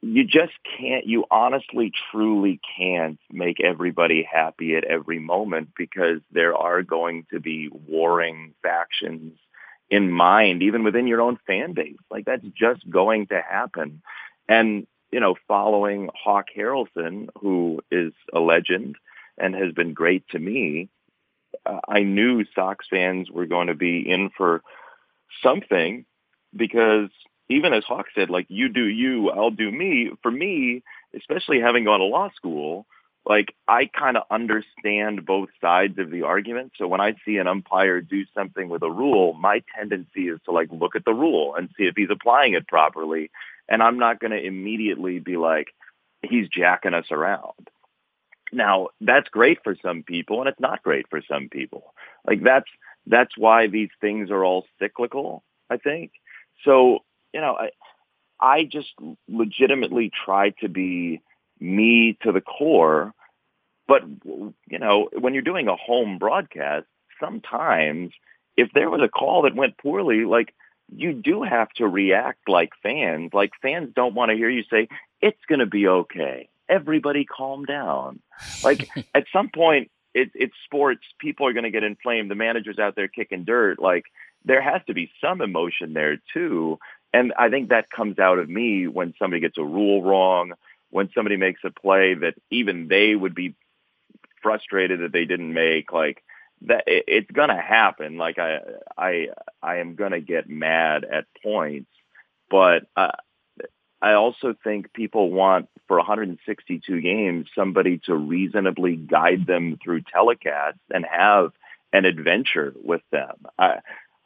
[0.03, 6.57] you just can't you honestly truly can't make everybody happy at every moment because there
[6.57, 9.39] are going to be warring factions
[9.91, 11.97] in mind, even within your own fan base.
[12.11, 14.03] Like that's just going to happen.
[14.49, 18.97] And, you know, following Hawk Harrelson, who is a legend
[19.39, 20.89] and has been great to me,
[21.65, 24.63] uh, I knew Sox fans were going to be in for
[25.43, 26.05] something
[26.55, 27.11] because
[27.49, 30.11] even as Hawk said, like you do you, I'll do me.
[30.23, 30.83] For me,
[31.17, 32.87] especially having gone to law school,
[33.25, 36.73] like I kind of understand both sides of the argument.
[36.79, 40.53] So when I see an umpire do something with a rule, my tendency is to
[40.53, 43.31] like look at the rule and see if he's applying it properly.
[43.69, 45.69] And I'm not going to immediately be like,
[46.23, 47.69] he's jacking us around.
[48.53, 51.95] Now that's great for some people and it's not great for some people.
[52.27, 52.69] Like that's,
[53.07, 56.13] that's why these things are all cyclical, I think.
[56.65, 57.01] So,
[57.33, 57.71] you know, I,
[58.41, 58.93] I just
[59.29, 61.23] legitimately try to be
[61.61, 63.13] me to the core.
[63.89, 66.87] But, you know, when you're doing a home broadcast,
[67.21, 68.13] sometimes
[68.57, 70.55] if there was a call that went poorly, like
[70.95, 73.31] you do have to react like fans.
[73.33, 74.89] Like fans don't want to hear you say,
[75.21, 76.49] it's going to be okay.
[76.69, 78.21] Everybody calm down.
[78.63, 81.03] Like at some point, it, it's sports.
[81.19, 82.31] People are going to get inflamed.
[82.31, 83.79] The manager's out there kicking dirt.
[83.79, 84.05] Like
[84.45, 86.79] there has to be some emotion there too.
[87.13, 90.53] And I think that comes out of me when somebody gets a rule wrong
[90.91, 93.55] when somebody makes a play that even they would be
[94.43, 96.23] frustrated that they didn't make like
[96.63, 98.61] that it, it's going to happen like i
[98.97, 99.29] i
[99.63, 101.91] i am going to get mad at points
[102.49, 103.11] but uh,
[104.03, 110.75] i also think people want for 162 games somebody to reasonably guide them through telecasts
[110.91, 111.53] and have
[111.93, 113.79] an adventure with them i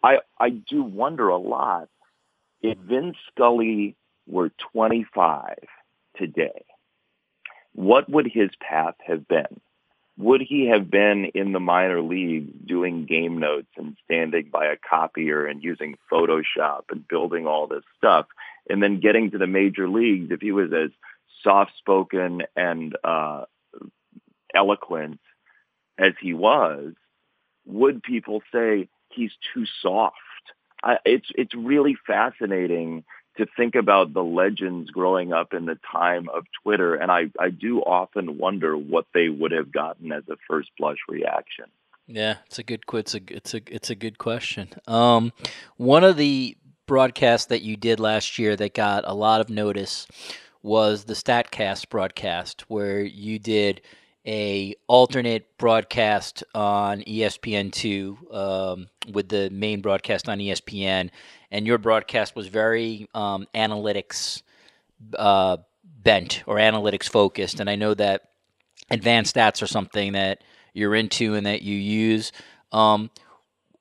[0.02, 1.88] i i do wonder a lot
[2.62, 3.96] if Vin Scully
[4.26, 5.56] were 25
[6.16, 6.64] today,
[7.74, 9.60] what would his path have been?
[10.18, 14.76] Would he have been in the minor leagues doing game notes and standing by a
[14.76, 18.26] copier and using Photoshop and building all this stuff
[18.70, 20.90] and then getting to the major leagues if he was as
[21.42, 23.44] soft-spoken and uh,
[24.54, 25.20] eloquent
[25.98, 26.94] as he was,
[27.66, 30.16] would people say he's too soft?
[30.82, 33.04] I, it's it's really fascinating
[33.36, 37.50] to think about the legends growing up in the time of Twitter, and I, I
[37.50, 41.66] do often wonder what they would have gotten as a first blush reaction.
[42.06, 44.70] Yeah, it's a good it's a it's a it's a good question.
[44.88, 45.32] Um,
[45.76, 46.56] one of the
[46.90, 50.08] broadcasts that you did last year that got a lot of notice
[50.60, 53.80] was the Statcast broadcast, where you did
[54.26, 61.10] a alternate broadcast on ESPN2 um, with the main broadcast on ESPN,
[61.52, 64.42] and your broadcast was very um, analytics
[65.16, 67.60] uh, bent or analytics focused.
[67.60, 68.30] And I know that
[68.90, 70.42] advanced stats are something that
[70.74, 72.32] you're into and that you use.
[72.72, 73.12] Um,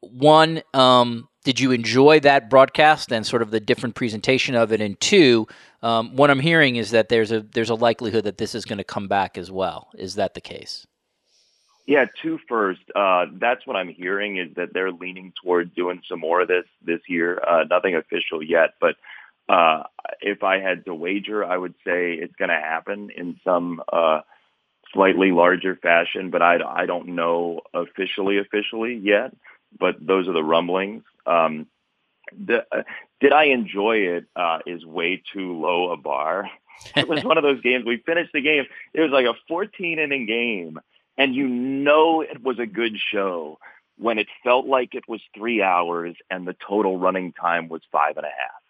[0.01, 4.81] one, um, did you enjoy that broadcast and sort of the different presentation of it?
[4.81, 5.47] And two,
[5.81, 8.77] um, what I'm hearing is that there's a there's a likelihood that this is going
[8.77, 9.89] to come back as well.
[9.97, 10.85] Is that the case?
[11.87, 12.81] Yeah, two first.
[12.93, 16.65] Uh, that's what I'm hearing is that they're leaning toward doing some more of this
[16.83, 17.41] this year.
[17.47, 18.95] Uh, nothing official yet, but
[19.47, 19.83] uh,
[20.21, 24.21] if I had to wager, I would say it's going to happen in some uh,
[24.93, 26.29] slightly larger fashion.
[26.29, 29.33] But I I don't know officially officially yet.
[29.77, 31.03] But those are the rumblings.
[31.30, 31.67] Um,
[32.38, 32.84] the, uh,
[33.19, 34.25] did I enjoy it?
[34.36, 36.49] Uh, is way too low a bar.
[36.95, 37.86] It was one of those games.
[37.86, 38.65] We finished the game.
[38.93, 40.80] It was like a 14 inning game,
[41.17, 43.59] and you know it was a good show
[43.97, 48.15] when it felt like it was three hours and the total running time was five
[48.15, 48.61] and a half.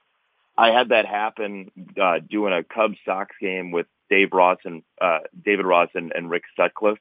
[0.58, 5.20] I had that happen uh, doing a Cubs Sox game with Dave Ross and uh,
[5.46, 7.00] David Ross and, and Rick Sutcliffe,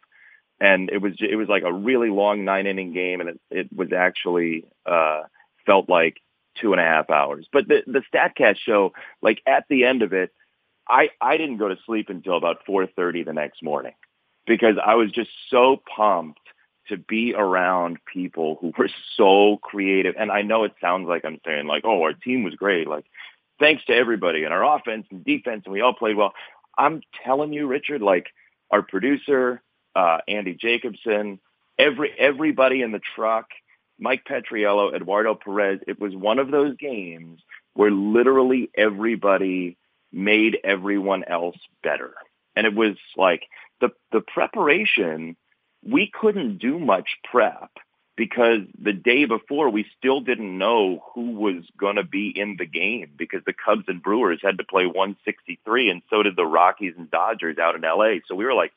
[0.60, 3.68] and it was it was like a really long nine inning game, and it, it
[3.74, 5.22] was actually uh,
[5.68, 6.16] felt like
[6.60, 7.46] two and a half hours.
[7.52, 8.92] But the the Statcast show,
[9.22, 10.32] like at the end of it,
[10.88, 13.94] I I didn't go to sleep until about four thirty the next morning
[14.46, 16.40] because I was just so pumped
[16.88, 20.14] to be around people who were so creative.
[20.18, 22.88] And I know it sounds like I'm saying like, oh, our team was great.
[22.88, 23.04] Like,
[23.60, 26.32] thanks to everybody and our offense and defense, and we all played well.
[26.78, 28.28] I'm telling you, Richard, like
[28.70, 29.60] our producer,
[29.94, 31.40] uh, Andy Jacobson,
[31.78, 33.48] every everybody in the truck
[33.98, 35.80] Mike Petriello, Eduardo Perez.
[35.86, 37.40] It was one of those games
[37.74, 39.76] where literally everybody
[40.12, 42.14] made everyone else better.
[42.56, 43.42] And it was like
[43.80, 45.36] the, the preparation,
[45.84, 47.70] we couldn't do much prep
[48.16, 52.66] because the day before we still didn't know who was going to be in the
[52.66, 56.94] game because the Cubs and Brewers had to play 163 and so did the Rockies
[56.98, 58.16] and Dodgers out in LA.
[58.26, 58.72] So we were like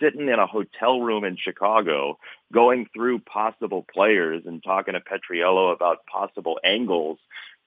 [0.00, 2.18] sitting in a hotel room in Chicago,
[2.52, 7.18] going through possible players and talking to Petriello about possible angles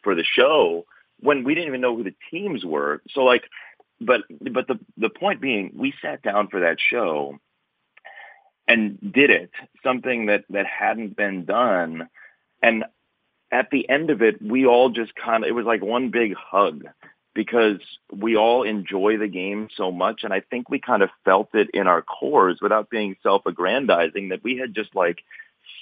[0.04, 0.86] for the show
[1.20, 3.02] when we didn't even know who the teams were.
[3.12, 3.44] So like,
[4.00, 7.40] but but the the point being, we sat down for that show
[8.68, 9.52] and did it,
[9.84, 12.10] something that that hadn't been done,
[12.62, 12.84] and
[13.52, 16.36] at the end of it, we all just kind of it was like one big
[16.36, 16.86] hug
[17.38, 17.80] because
[18.12, 21.70] we all enjoy the game so much, and I think we kind of felt it
[21.72, 25.20] in our cores without being self-aggrandizing that we had just like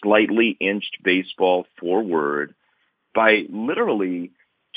[0.03, 2.53] slightly inched baseball forward
[3.14, 4.32] by literally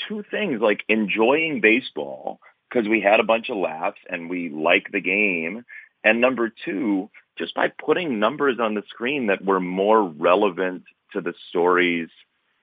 [0.07, 4.89] two things like enjoying baseball because we had a bunch of laughs and we like
[4.93, 5.65] the game.
[6.05, 11.19] And number two, just by putting numbers on the screen that were more relevant to
[11.19, 12.07] the stories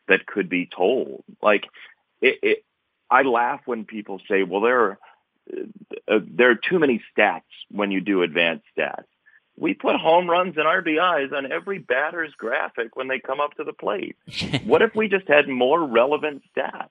[0.09, 1.23] that could be told.
[1.43, 1.64] Like
[2.23, 2.64] it, it
[3.11, 4.98] I laugh when people say, well, there are,
[6.09, 9.04] uh, there are too many stats when you do advanced stats.
[9.59, 13.64] We put home runs and RBIs on every batter's graphic when they come up to
[13.64, 14.16] the plate.
[14.64, 16.90] what if we just had more relevant stats?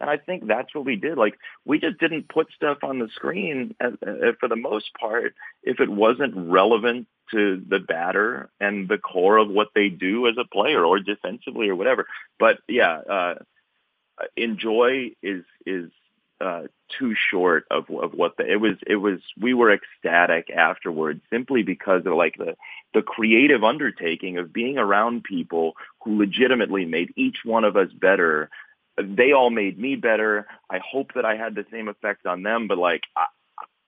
[0.00, 1.16] And I think that's what we did.
[1.16, 5.34] Like we just didn't put stuff on the screen as, uh, for the most part
[5.62, 10.34] if it wasn't relevant to the batter and the core of what they do as
[10.38, 12.06] a player or defensively or whatever.
[12.38, 13.34] But yeah, uh,
[14.36, 15.90] enjoy is is
[16.40, 16.62] uh,
[16.98, 18.76] too short of of what the it was.
[18.86, 22.56] It was we were ecstatic afterwards simply because of like the
[22.94, 28.50] the creative undertaking of being around people who legitimately made each one of us better
[28.98, 30.46] they all made me better.
[30.70, 33.26] I hope that I had the same effect on them, but like I,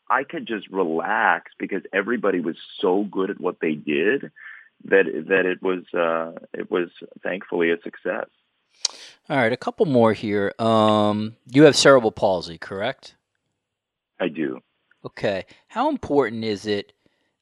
[0.09, 4.31] I could just relax because everybody was so good at what they did
[4.85, 6.89] that that it was uh, it was
[7.23, 8.29] thankfully a success.
[9.29, 10.53] All right, a couple more here.
[10.59, 13.15] Um, you have cerebral palsy, correct?
[14.21, 14.61] I do.
[15.05, 15.47] Okay.
[15.69, 16.93] How important is it?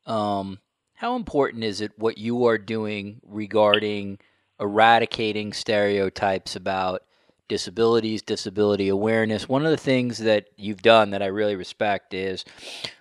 [0.06, 0.58] Um,
[0.94, 4.18] how important is it what you are doing regarding
[4.60, 7.02] eradicating stereotypes about
[7.48, 9.48] disabilities, disability awareness.
[9.48, 12.44] One of the things that you've done that I really respect is,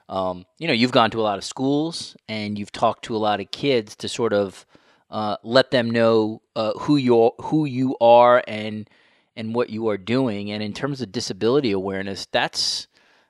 [0.10, 3.20] um, you know, you've gone to a lot of schools and you've talked to a
[3.20, 4.66] lot of kids to sort of
[5.12, 8.90] uh, let them know uh, who you who you are and
[9.36, 10.52] and what you are doing.
[10.52, 12.88] And in terms of disability awareness, that's,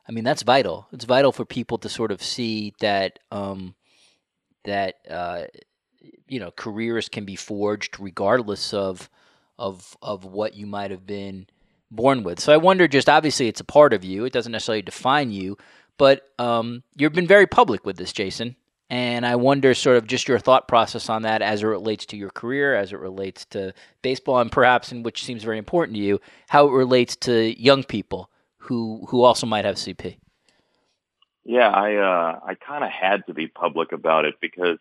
[0.08, 0.88] I mean, that's vital.
[0.92, 3.76] It's vital for people to sort of see that um,
[4.64, 5.44] that uh,
[6.28, 9.10] you know careers can be forged regardless of
[9.58, 11.48] of of what you might have been
[11.90, 12.40] born with.
[12.40, 14.26] So I wonder, just obviously, it's a part of you.
[14.26, 15.58] It doesn't necessarily define you,
[15.98, 18.56] but um, you've been very public with this, Jason.
[18.92, 22.18] And I wonder, sort of, just your thought process on that as it relates to
[22.18, 26.04] your career, as it relates to baseball, and perhaps, in which seems very important to
[26.04, 26.20] you,
[26.50, 30.18] how it relates to young people who who also might have CP.
[31.46, 34.78] Yeah, I uh, I kind of had to be public about it because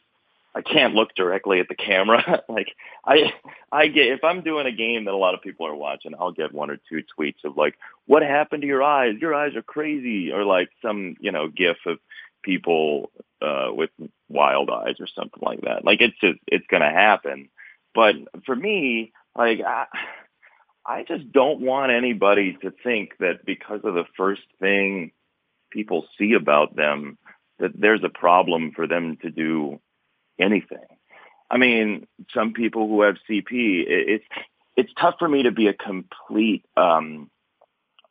[0.57, 2.43] I can't look directly at the camera.
[2.49, 3.33] like I,
[3.71, 6.33] I get if I'm doing a game that a lot of people are watching, I'll
[6.33, 9.21] get one or two tweets of like, "What happened to your eyes?
[9.21, 12.01] Your eyes are crazy," or like some you know gif of
[12.43, 13.13] people
[13.43, 13.91] uh, with
[14.29, 15.85] wild eyes or something like that.
[15.85, 17.49] Like it's just it's gonna happen.
[17.95, 18.15] But
[18.47, 19.87] for me, like I,
[20.85, 25.13] I just don't want anybody to think that because of the first thing
[25.71, 27.19] people see about them
[27.59, 29.81] that there's a problem for them to do
[30.39, 30.79] anything.
[31.51, 34.25] I mean, some people who have CP, it's
[34.77, 37.29] it's tough for me to be a complete, um,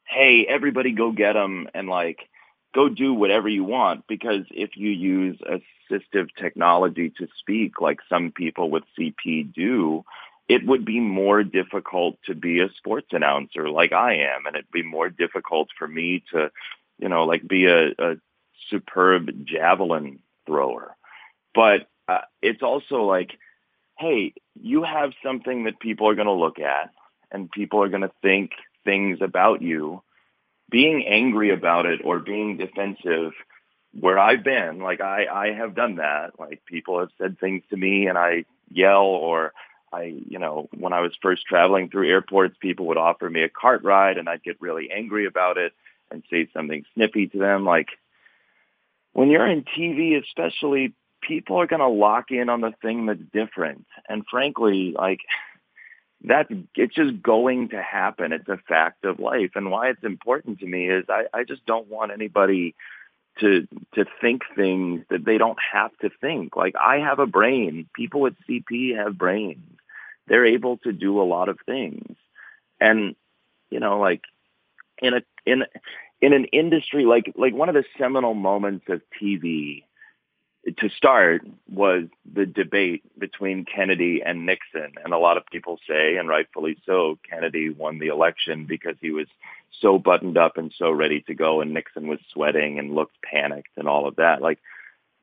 [0.08, 2.29] hey, everybody go get them and like
[2.74, 8.32] go do whatever you want because if you use assistive technology to speak like some
[8.32, 10.04] people with CP do,
[10.48, 14.72] it would be more difficult to be a sports announcer like I am, and it'd
[14.72, 16.52] be more difficult for me to,
[16.98, 18.16] you know, like be a, a
[18.70, 20.96] superb javelin thrower.
[21.54, 23.38] But uh, it's also like,
[24.00, 26.90] hey, you have something that people are going to look at
[27.32, 28.52] and people are going to think
[28.84, 30.02] things about you.
[30.70, 33.34] Being angry about it or being defensive,
[34.00, 36.40] where I've been, like I, I have done that.
[36.40, 39.54] Like people have said things to me and I yell or
[39.92, 43.50] I, you know, when I was first traveling through airports, people would offer me a
[43.50, 45.74] cart ride and I'd get really angry about it
[46.12, 47.66] and say something snippy to them.
[47.66, 47.88] Like
[49.14, 53.20] when you're in TV, especially people are going to lock in on the thing that's
[53.34, 53.86] different.
[54.08, 55.20] And frankly, like
[56.24, 58.34] that, it's just going to happen.
[58.34, 59.52] It's a fact of life.
[59.56, 62.76] And why it's important to me is I, I just don't want anybody
[63.40, 66.56] to to think things that they don't have to think.
[66.56, 67.88] Like I have a brain.
[67.94, 69.78] People with CP have brains.
[70.28, 72.16] They're able to do a lot of things.
[72.80, 73.16] And
[73.70, 74.24] you know, like
[75.02, 75.64] in a in
[76.22, 79.84] in an industry like like one of the seminal moments of TV
[80.78, 84.94] to start was the debate between Kennedy and Nixon.
[85.04, 89.12] And a lot of people say, and rightfully so, Kennedy won the election because he
[89.12, 89.28] was
[89.82, 93.78] so buttoned up and so ready to go and Nixon was sweating and looked panicked
[93.78, 94.42] and all of that.
[94.42, 94.60] Like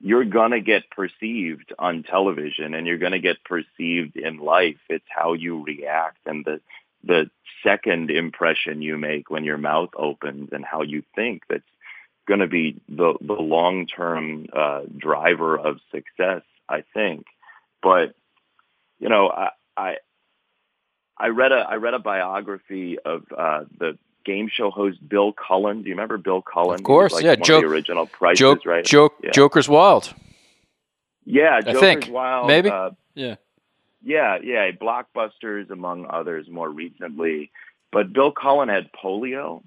[0.00, 4.78] you're going to get perceived on television and you're going to get perceived in life.
[4.88, 6.60] It's how you react and the
[7.04, 7.30] the
[7.62, 11.62] second impression you make when your mouth opens and how you think that's
[12.26, 17.26] going to be the the long term uh, driver of success, I think.
[17.82, 18.14] But
[18.98, 19.96] you know, I, I
[21.16, 25.82] I read a I read a biography of uh, the game show host Bill Cullen.
[25.82, 26.80] Do you remember Bill Cullen?
[26.80, 27.36] Of course, like yeah.
[27.36, 28.84] Joke, the original Prices, joke, right?
[28.84, 29.30] Joke, yeah.
[29.30, 30.12] Joker's Wild.
[31.24, 32.08] Yeah, I Joker's think.
[32.10, 32.46] Wild.
[32.48, 32.70] Maybe.
[32.70, 33.36] Uh, yeah.
[34.04, 34.70] Yeah, yeah.
[34.70, 37.50] Blockbusters, among others, more recently.
[37.90, 39.62] But Bill Cullen had polio.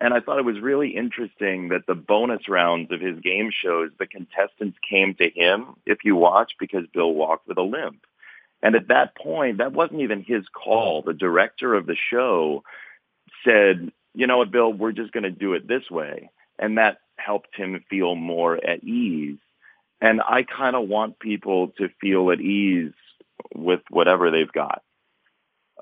[0.00, 3.90] And I thought it was really interesting that the bonus rounds of his game shows,
[3.98, 8.04] the contestants came to him, if you watch, because Bill walked with a limp.
[8.62, 11.02] And at that point, that wasn't even his call.
[11.02, 12.64] The director of the show
[13.44, 16.30] said, you know what, Bill, we're just going to do it this way.
[16.58, 19.38] And that helped him feel more at ease.
[20.00, 22.92] And I kind of want people to feel at ease
[23.54, 24.82] with whatever they've got.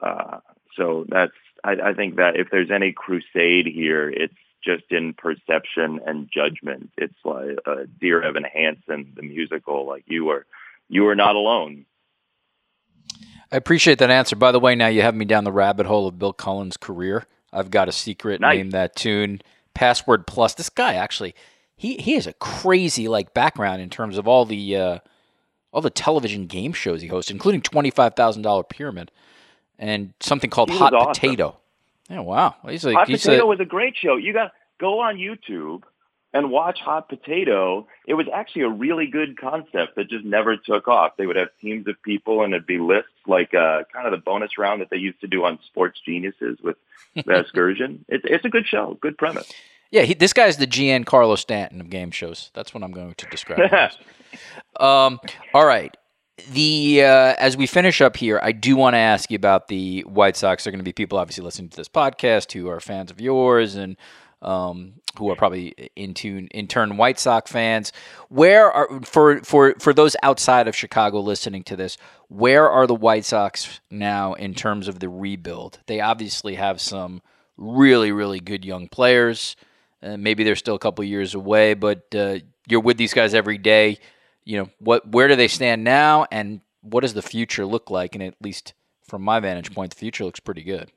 [0.01, 0.39] Uh,
[0.77, 1.33] so that's,
[1.65, 4.35] I, I think that if there's any crusade here, it's
[4.65, 6.91] just in perception and judgment.
[6.97, 10.47] It's like uh, Dear Evan Hansen, the musical, like you were,
[10.89, 11.87] you are not alone.
[13.51, 14.35] I appreciate that answer.
[14.35, 17.27] By the way, now you have me down the rabbit hole of Bill Cullen's career.
[17.53, 18.57] I've got a secret nice.
[18.57, 19.43] name that tune.
[19.75, 20.55] Password Plus.
[20.55, 21.35] This guy actually,
[21.77, 24.99] he he has a crazy like background in terms of all the uh,
[25.73, 29.11] all the television game shows he hosts, including twenty five thousand dollar pyramid
[29.83, 31.13] and something called he Hot awesome.
[31.13, 31.57] Potato.
[32.09, 32.55] Yeah, wow.
[32.69, 34.17] He's like Hot he's Potato a, was a great show.
[34.17, 35.83] You got to go on YouTube
[36.33, 37.87] and watch Hot Potato.
[38.07, 41.17] It was actually a really good concept that just never took off.
[41.17, 44.23] They would have teams of people and it'd be lists like uh, kind of the
[44.25, 46.77] bonus round that they used to do on Sports Geniuses with
[47.15, 48.05] the excursion.
[48.09, 49.51] It's it's a good show, good premise.
[49.91, 52.51] Yeah, he, this guy's the Giancarlo Stanton of game shows.
[52.55, 53.61] That's what I'm going to describe.
[54.81, 55.21] um,
[55.53, 55.95] all right.
[56.51, 60.01] The uh, as we finish up here, I do want to ask you about the
[60.03, 60.65] White Sox.
[60.65, 63.21] There are going to be people obviously listening to this podcast who are fans of
[63.21, 63.97] yours and
[64.41, 67.93] um, who are probably in tune, in turn White Sox fans.
[68.31, 71.99] Where are for for for those outside of Chicago listening to this?
[72.29, 75.81] Where are the White Sox now in terms of the rebuild?
[75.87, 77.21] They obviously have some
[77.59, 79.55] really really good young players.
[80.03, 83.59] Uh, maybe they're still a couple years away, but uh, you're with these guys every
[83.59, 83.99] day.
[84.45, 85.09] You know what?
[85.09, 88.15] Where do they stand now, and what does the future look like?
[88.15, 88.75] And at least
[89.07, 90.91] from my vantage point, the future looks pretty good.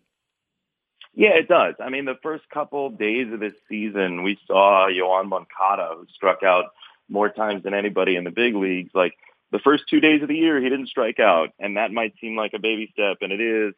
[1.13, 1.75] Yeah, it does.
[1.79, 6.05] I mean, the first couple of days of this season, we saw Yoan Moncada, who
[6.13, 6.65] struck out
[7.07, 8.91] more times than anybody in the big leagues.
[8.93, 9.13] Like
[9.51, 12.35] the first two days of the year, he didn't strike out, and that might seem
[12.35, 13.73] like a baby step, and it is.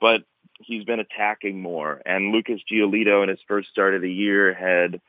[0.00, 0.24] But
[0.60, 2.00] he's been attacking more.
[2.04, 5.00] And Lucas Giolito in his first start of the year had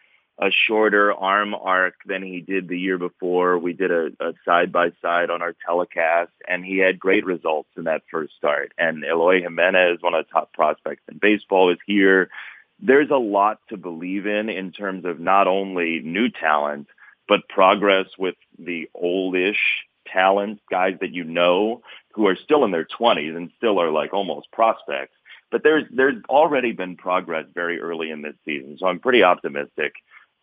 [0.42, 3.60] a shorter arm arc than he did the year before.
[3.60, 8.34] We did a, side-by-side on our telecast, and he had great results in that first
[8.38, 8.74] start.
[8.78, 12.32] And Eloy Jimenez, one of the top prospects in baseball, is here.
[12.80, 16.88] There's a lot to believe in in terms of not only new talent,
[17.28, 21.84] but progress with the oldish talent, guys that you know
[22.14, 25.16] who are still in their 20s and still are like almost prospects.
[25.52, 29.94] But there's there's already been progress very early in this season, so I'm pretty optimistic.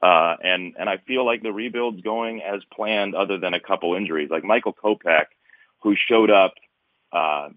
[0.00, 3.94] Uh, and and I feel like the rebuild's going as planned, other than a couple
[3.94, 4.30] injuries.
[4.30, 5.26] Like Michael Kopech,
[5.82, 6.54] who showed up
[7.12, 7.48] uh,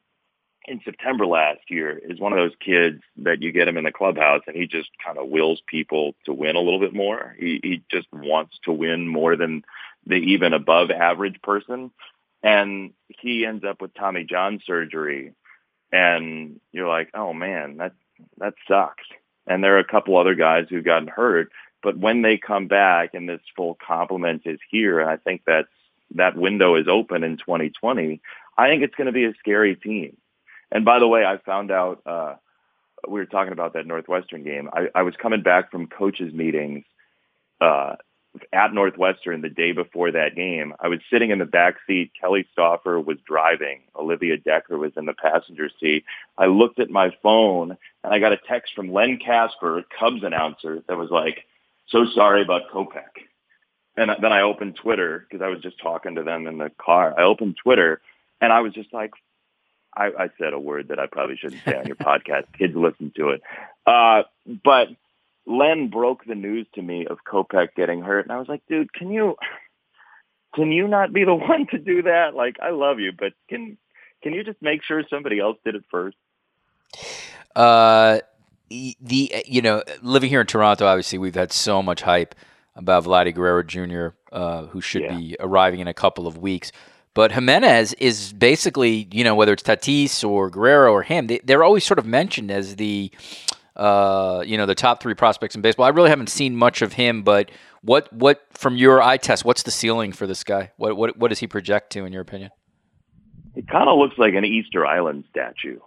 [0.67, 3.91] in September last year, is one of those kids that you get him in the
[3.91, 7.35] clubhouse, and he just kind of wills people to win a little bit more.
[7.39, 9.63] He he just wants to win more than
[10.07, 11.91] the even above average person,
[12.41, 15.33] and he ends up with Tommy John surgery,
[15.91, 17.93] and you're like, oh man, that
[18.37, 19.03] that sucks.
[19.45, 23.13] And there are a couple other guys who've gotten hurt, but when they come back
[23.13, 25.67] and this full complement is here, and I think that's
[26.15, 28.21] that window is open in 2020,
[28.57, 30.17] I think it's going to be a scary team.
[30.71, 32.35] And by the way, I found out uh,
[33.07, 34.69] we were talking about that Northwestern game.
[34.73, 36.83] I, I was coming back from coaches meetings
[37.59, 37.95] uh,
[38.53, 40.73] at Northwestern the day before that game.
[40.79, 42.11] I was sitting in the back seat.
[42.19, 43.81] Kelly Stauffer was driving.
[43.95, 46.05] Olivia Decker was in the passenger seat.
[46.37, 50.83] I looked at my phone and I got a text from Len Kasper, Cubs announcer,
[50.87, 51.45] that was like,
[51.91, 53.27] "So sorry about Kopech."
[53.97, 57.13] And then I opened Twitter because I was just talking to them in the car.
[57.17, 58.01] I opened Twitter
[58.39, 59.11] and I was just like,
[59.95, 62.45] I, I said a word that I probably shouldn't say on your podcast.
[62.57, 63.41] Kids listen to it.
[63.85, 64.23] Uh,
[64.63, 64.87] but
[65.45, 68.93] Len broke the news to me of Kopech getting hurt, and I was like, dude,
[68.93, 69.35] can you
[70.53, 72.33] can you not be the one to do that?
[72.35, 73.77] Like, I love you, but can
[74.23, 76.17] can you just make sure somebody else did it first?
[77.55, 78.19] Uh,
[79.01, 82.35] the you know, living here in Toronto, obviously, we've had so much hype
[82.75, 85.17] about Vladdy Guerrero Jr., uh, who should yeah.
[85.17, 86.71] be arriving in a couple of weeks.
[87.13, 91.63] But Jimenez is basically, you know, whether it's Tatis or Guerrero or him, they, are
[91.63, 93.11] always sort of mentioned as the,
[93.75, 95.85] uh, you know, the top three prospects in baseball.
[95.85, 97.51] I really haven't seen much of him, but
[97.81, 100.71] what, what from your eye test, what's the ceiling for this guy?
[100.77, 102.51] What, what, what does he project to, in your opinion?
[103.55, 105.79] It kind of looks like an Easter Island statue.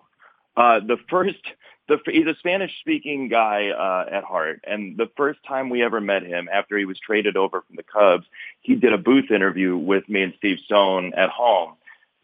[0.59, 1.41] Uh, the first
[1.89, 6.23] the, he's a Spanish-speaking guy uh, at heart, and the first time we ever met
[6.23, 8.27] him after he was traded over from the Cubs,
[8.61, 11.75] he did a booth interview with me and Steve Stone at home,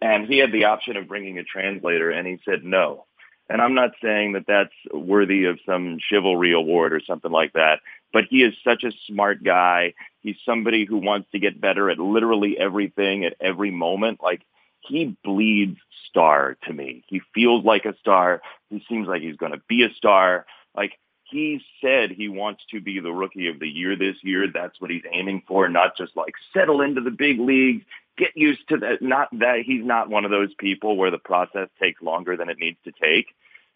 [0.00, 3.04] and he had the option of bringing a translator, and he said no.
[3.50, 7.80] And I'm not saying that that's worthy of some chivalry award or something like that,
[8.12, 9.94] but he is such a smart guy.
[10.20, 14.20] He's somebody who wants to get better at literally everything at every moment.
[14.22, 14.42] Like
[14.81, 15.78] he bleeds
[16.09, 17.05] star to me.
[17.07, 18.43] He feels like a star.
[18.68, 20.47] He seems like he's going to be a star.
[20.74, 20.93] Like
[21.24, 24.47] he said he wants to be the rookie of the year this year.
[24.53, 27.85] That's what he's aiming for, not just like settle into the big leagues,
[28.16, 29.03] get used to that.
[29.03, 32.59] Not that he's not one of those people where the process takes longer than it
[32.59, 33.26] needs to take.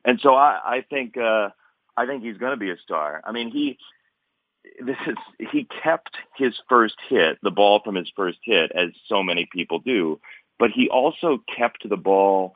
[0.04, 1.50] And so I, I think, uh,
[1.96, 3.22] I think he's going to be a star.
[3.24, 3.78] I mean, he,
[4.84, 5.16] this is,
[5.50, 9.78] he kept his first hit, the ball from his first hit, as so many people
[9.78, 10.20] do
[10.58, 12.54] but he also kept the ball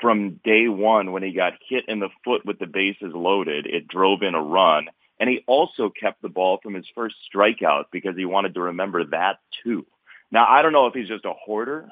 [0.00, 3.66] from day one when he got hit in the foot with the bases loaded.
[3.66, 4.86] It drove in a run.
[5.20, 9.04] And he also kept the ball from his first strikeout because he wanted to remember
[9.06, 9.86] that too.
[10.30, 11.88] Now, I don't know if he's just a hoarder,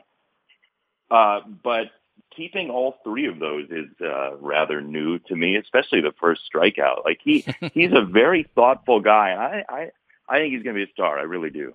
[1.11, 1.87] uh, but
[2.37, 7.05] keeping all three of those is uh, rather new to me, especially the first strikeout.
[7.05, 9.63] Like he, he's a very thoughtful guy.
[9.69, 9.91] I, I,
[10.33, 11.18] I think he's going to be a star.
[11.18, 11.74] I really do.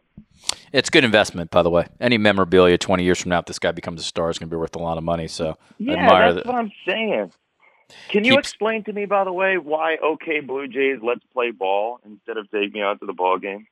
[0.73, 1.85] It's good investment, by the way.
[2.01, 4.55] Any memorabilia 20 years from now, if this guy becomes a star, is going to
[4.55, 5.27] be worth a lot of money.
[5.27, 7.31] So yeah, admire that's what I'm saying.
[8.09, 8.49] Can you Keeps...
[8.49, 12.49] explain to me, by the way, why OK Blue Jays let's play ball instead of
[12.49, 13.67] taking me out to the ball game?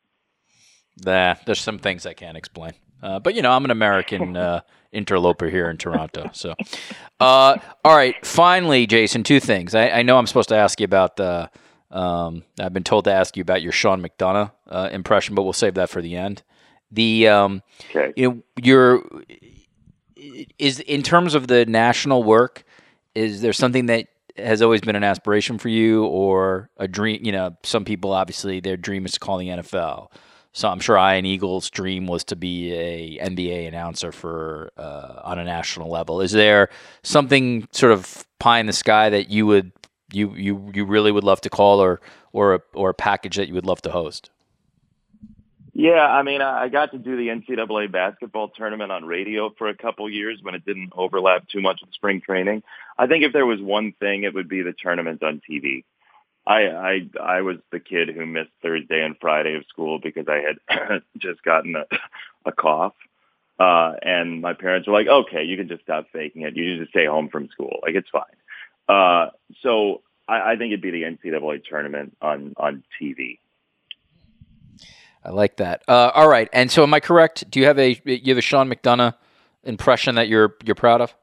[1.03, 2.73] Nah, there's some things I can't explain.
[3.01, 4.61] Uh, but you know, I'm an American uh,
[4.91, 6.29] interloper here in Toronto.
[6.31, 6.53] So,
[7.19, 8.23] uh, all right.
[8.23, 9.73] Finally, Jason, two things.
[9.73, 11.49] I, I, know I'm supposed to ask you about the
[11.95, 15.53] um, I've been told to ask you about your Sean McDonough uh, impression, but we'll
[15.53, 16.43] save that for the end.
[16.91, 18.13] The um, okay.
[18.15, 19.03] you know your
[20.59, 22.63] is in terms of the national work.
[23.15, 27.21] Is there something that has always been an aspiration for you, or a dream?
[27.23, 30.09] You know, some people obviously their dream is to call the NFL.
[30.51, 35.39] So I'm sure Ian Eagle's dream was to be a NBA announcer for uh, on
[35.39, 36.21] a national level.
[36.21, 36.69] Is there
[37.03, 39.71] something sort of pie in the sky that you would
[40.11, 42.01] you you you really would love to call or
[42.31, 44.29] or a, or a package that you would love to host?
[45.77, 49.75] Yeah, I mean, I got to do the NCAA basketball tournament on radio for a
[49.75, 52.63] couple years when it didn't overlap too much with spring training.
[52.97, 55.83] I think if there was one thing, it would be the tournament on TV.
[56.47, 60.43] I I I was the kid who missed Thursday and Friday of school because I
[60.69, 61.85] had just gotten a,
[62.45, 62.93] a cough.
[63.59, 66.55] Uh, and my parents were like, okay, you can just stop faking it.
[66.55, 67.79] You just stay home from school.
[67.83, 68.23] Like, it's fine.
[68.87, 69.27] Uh,
[69.61, 73.39] so I, I think it'd be the NCAA tournament on on TV.
[75.23, 75.83] I like that.
[75.87, 77.49] Uh, all right, and so am I correct?
[77.49, 79.15] Do you have a you have a Sean McDonough
[79.63, 81.15] impression that you're you're proud of?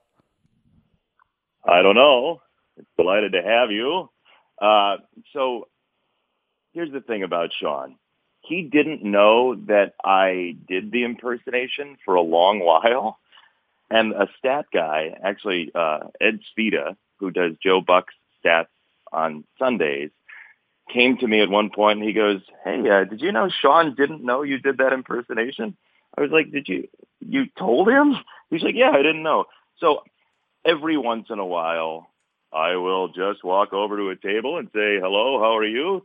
[1.64, 2.42] I don't know.
[2.96, 4.10] Delighted to have you.
[4.60, 4.96] Uh,
[5.32, 5.68] so
[6.72, 7.96] here's the thing about Sean.
[8.40, 13.18] He didn't know that I did the impersonation for a long while.
[13.90, 18.14] And a stat guy, actually, uh, Ed Spita, who does Joe Buck's
[18.44, 18.66] stats
[19.12, 20.10] on Sundays,
[20.92, 23.94] came to me at one point and he goes, "Hey, uh, did you know Sean
[23.94, 25.76] didn't know you did that impersonation?"
[26.18, 26.88] I was like, "Did you?
[27.20, 28.16] You told him?"
[28.50, 29.44] He's like, "Yeah, I didn't know."
[29.78, 30.02] So
[30.64, 32.10] every once in a while,
[32.52, 36.04] I will just walk over to a table and say, "Hello, how are you?"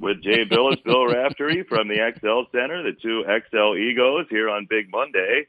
[0.00, 4.66] With Jay Bilas, Bill Raftery from the XL Center, the two XL egos here on
[4.70, 5.46] Big Monday.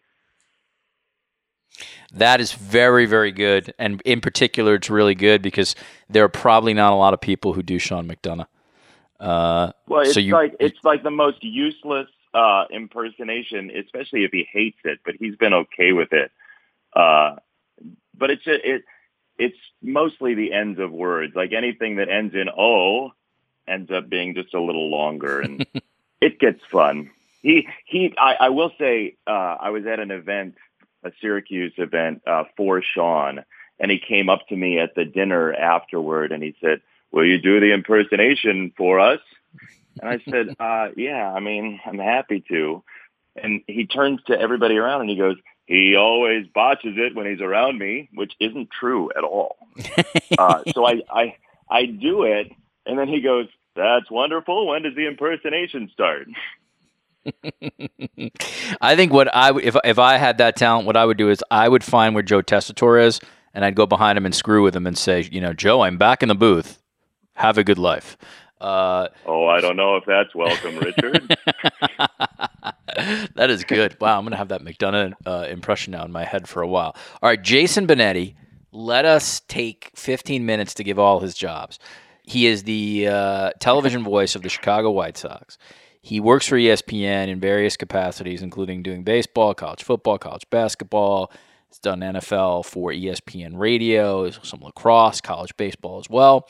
[2.14, 3.74] That is very, very good.
[3.78, 5.76] And in particular, it's really good because
[6.10, 8.48] there are probably not a lot of people who do Sean McDonough.
[9.20, 14.32] Uh, well, it's so you, like it's like the most useless uh, impersonation, especially if
[14.32, 15.00] he hates it.
[15.06, 16.32] But he's been okay with it.
[16.94, 17.36] Uh,
[18.18, 18.84] but it's a, it
[19.38, 21.36] it's mostly the ends of words.
[21.36, 23.12] Like anything that ends in "o"
[23.68, 25.66] ends up being just a little longer, and
[26.22, 27.12] it gets fun.
[27.42, 28.14] He he.
[28.18, 30.56] I, I will say, uh, I was at an event
[31.04, 33.43] a Syracuse event uh, for Sean,
[33.80, 36.82] and he came up to me at the dinner afterward, and he said,
[37.12, 39.20] "Will you do the impersonation for us?"
[40.02, 42.84] And I said, uh, "Yeah, I mean, I'm happy to."
[43.36, 45.38] And he turns to everybody around and he goes,
[45.70, 49.56] he always botches it when he's around me, which isn't true at all.
[50.38, 51.36] uh, so I, I,
[51.70, 52.52] I do it.
[52.88, 53.45] And then he goes,
[53.76, 54.66] that's wonderful.
[54.66, 56.28] When does the impersonation start?
[58.82, 61.30] I think what I would, if, if I had that talent, what I would do
[61.30, 63.20] is I would find where Joe Tessitore is
[63.54, 65.98] and I'd go behind him and screw with him and say, you know, Joe, I'm
[65.98, 66.82] back in the booth.
[67.34, 68.18] Have a good life.
[68.60, 71.38] Uh, oh, I don't know if that's welcome, Richard.
[73.36, 73.96] that is good.
[74.02, 76.68] Wow, I'm going to have that McDonough uh, impression now in my head for a
[76.68, 76.96] while.
[77.22, 78.36] All right, Jason Benetti,
[78.72, 81.80] let us take 15 minutes to give all his jobs.
[82.24, 85.58] He is the uh, television voice of the Chicago White Sox.
[86.02, 91.32] He works for ESPN in various capacities, including doing baseball, college football, college basketball.
[91.68, 96.47] He's done NFL for ESPN radio, some lacrosse, college baseball as well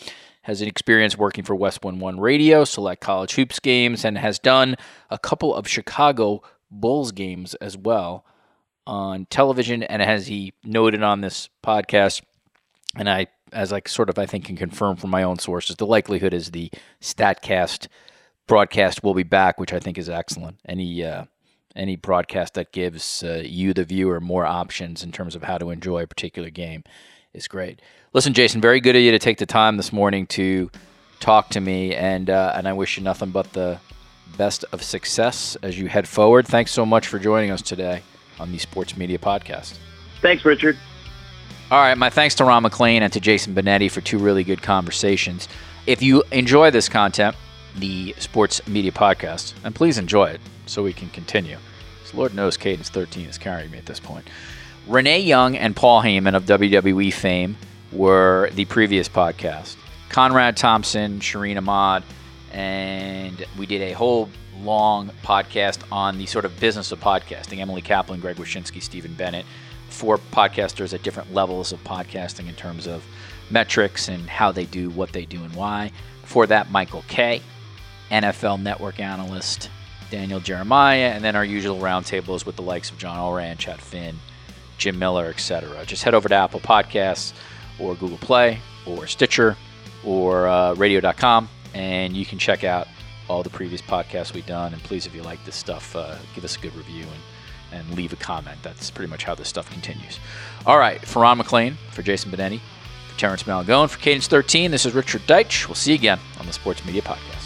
[0.50, 4.76] has an experience working for West 1 Radio, select college hoops games, and has done
[5.12, 6.42] a couple of Chicago
[6.72, 8.26] Bulls games as well
[8.88, 9.84] on television.
[9.84, 12.24] And as he noted on this podcast,
[12.96, 15.86] and I, as I sort of I think can confirm from my own sources, the
[15.86, 17.88] likelihood is the Statcast
[18.50, 20.60] broadcast will be back, which I think is excellent.
[20.68, 21.26] Any uh,
[21.76, 25.70] any broadcast that gives uh, you, the viewer, more options in terms of how to
[25.70, 26.84] enjoy a particular game
[27.34, 27.82] is great.
[28.12, 30.70] Listen, Jason, very good of you to take the time this morning to
[31.20, 33.80] talk to me, and uh, and I wish you nothing but the
[34.36, 36.48] best of success as you head forward.
[36.48, 38.02] Thanks so much for joining us today
[38.40, 39.78] on the Sports Media Podcast.
[40.22, 40.78] Thanks, Richard.
[41.72, 44.64] All right, my thanks to Ron MacLean and to Jason Benetti for two really good
[44.64, 45.48] conversations.
[45.86, 47.36] If you enjoy this content,
[47.76, 51.58] the Sports Media Podcast, and please enjoy it so we can continue.
[52.00, 54.28] Because Lord knows Cadence 13 is carrying me at this point.
[54.88, 57.58] Renee Young and Paul Heyman of WWE fame
[57.92, 59.76] were the previous podcast.
[60.10, 62.04] Conrad Thompson, Shireen Ahmed,
[62.52, 64.30] and we did a whole
[64.62, 67.60] long podcast on the sort of business of podcasting.
[67.60, 69.46] Emily Kaplan, Greg Wyshynski, Stephen Bennett,
[69.90, 73.06] four podcasters at different levels of podcasting in terms of
[73.50, 75.92] metrics and how they do what they do and why.
[76.22, 77.42] Before that, Michael Kay,
[78.12, 79.70] NFL network analyst,
[80.10, 84.18] Daniel Jeremiah, and then our usual roundtables with the likes of John Ourand, Chad Finn,
[84.78, 85.86] Jim Miller, etc.
[85.86, 87.34] Just head over to Apple Podcasts
[87.80, 89.56] or Google Play or Stitcher
[90.04, 92.88] or uh, radio.com and you can check out
[93.28, 94.74] all the previous podcasts we've done.
[94.74, 97.06] And please, if you like this stuff, uh, give us a good review
[97.72, 98.58] and, and leave a comment.
[98.64, 100.20] That's pretty much how this stuff continues.
[100.66, 102.60] All right, for Ron MacLean, for Jason Benetti,
[103.10, 105.68] for Terrence Malagone, for Cadence 13, this is Richard Deitsch.
[105.68, 107.39] We'll see you again on the Sports Media Podcast.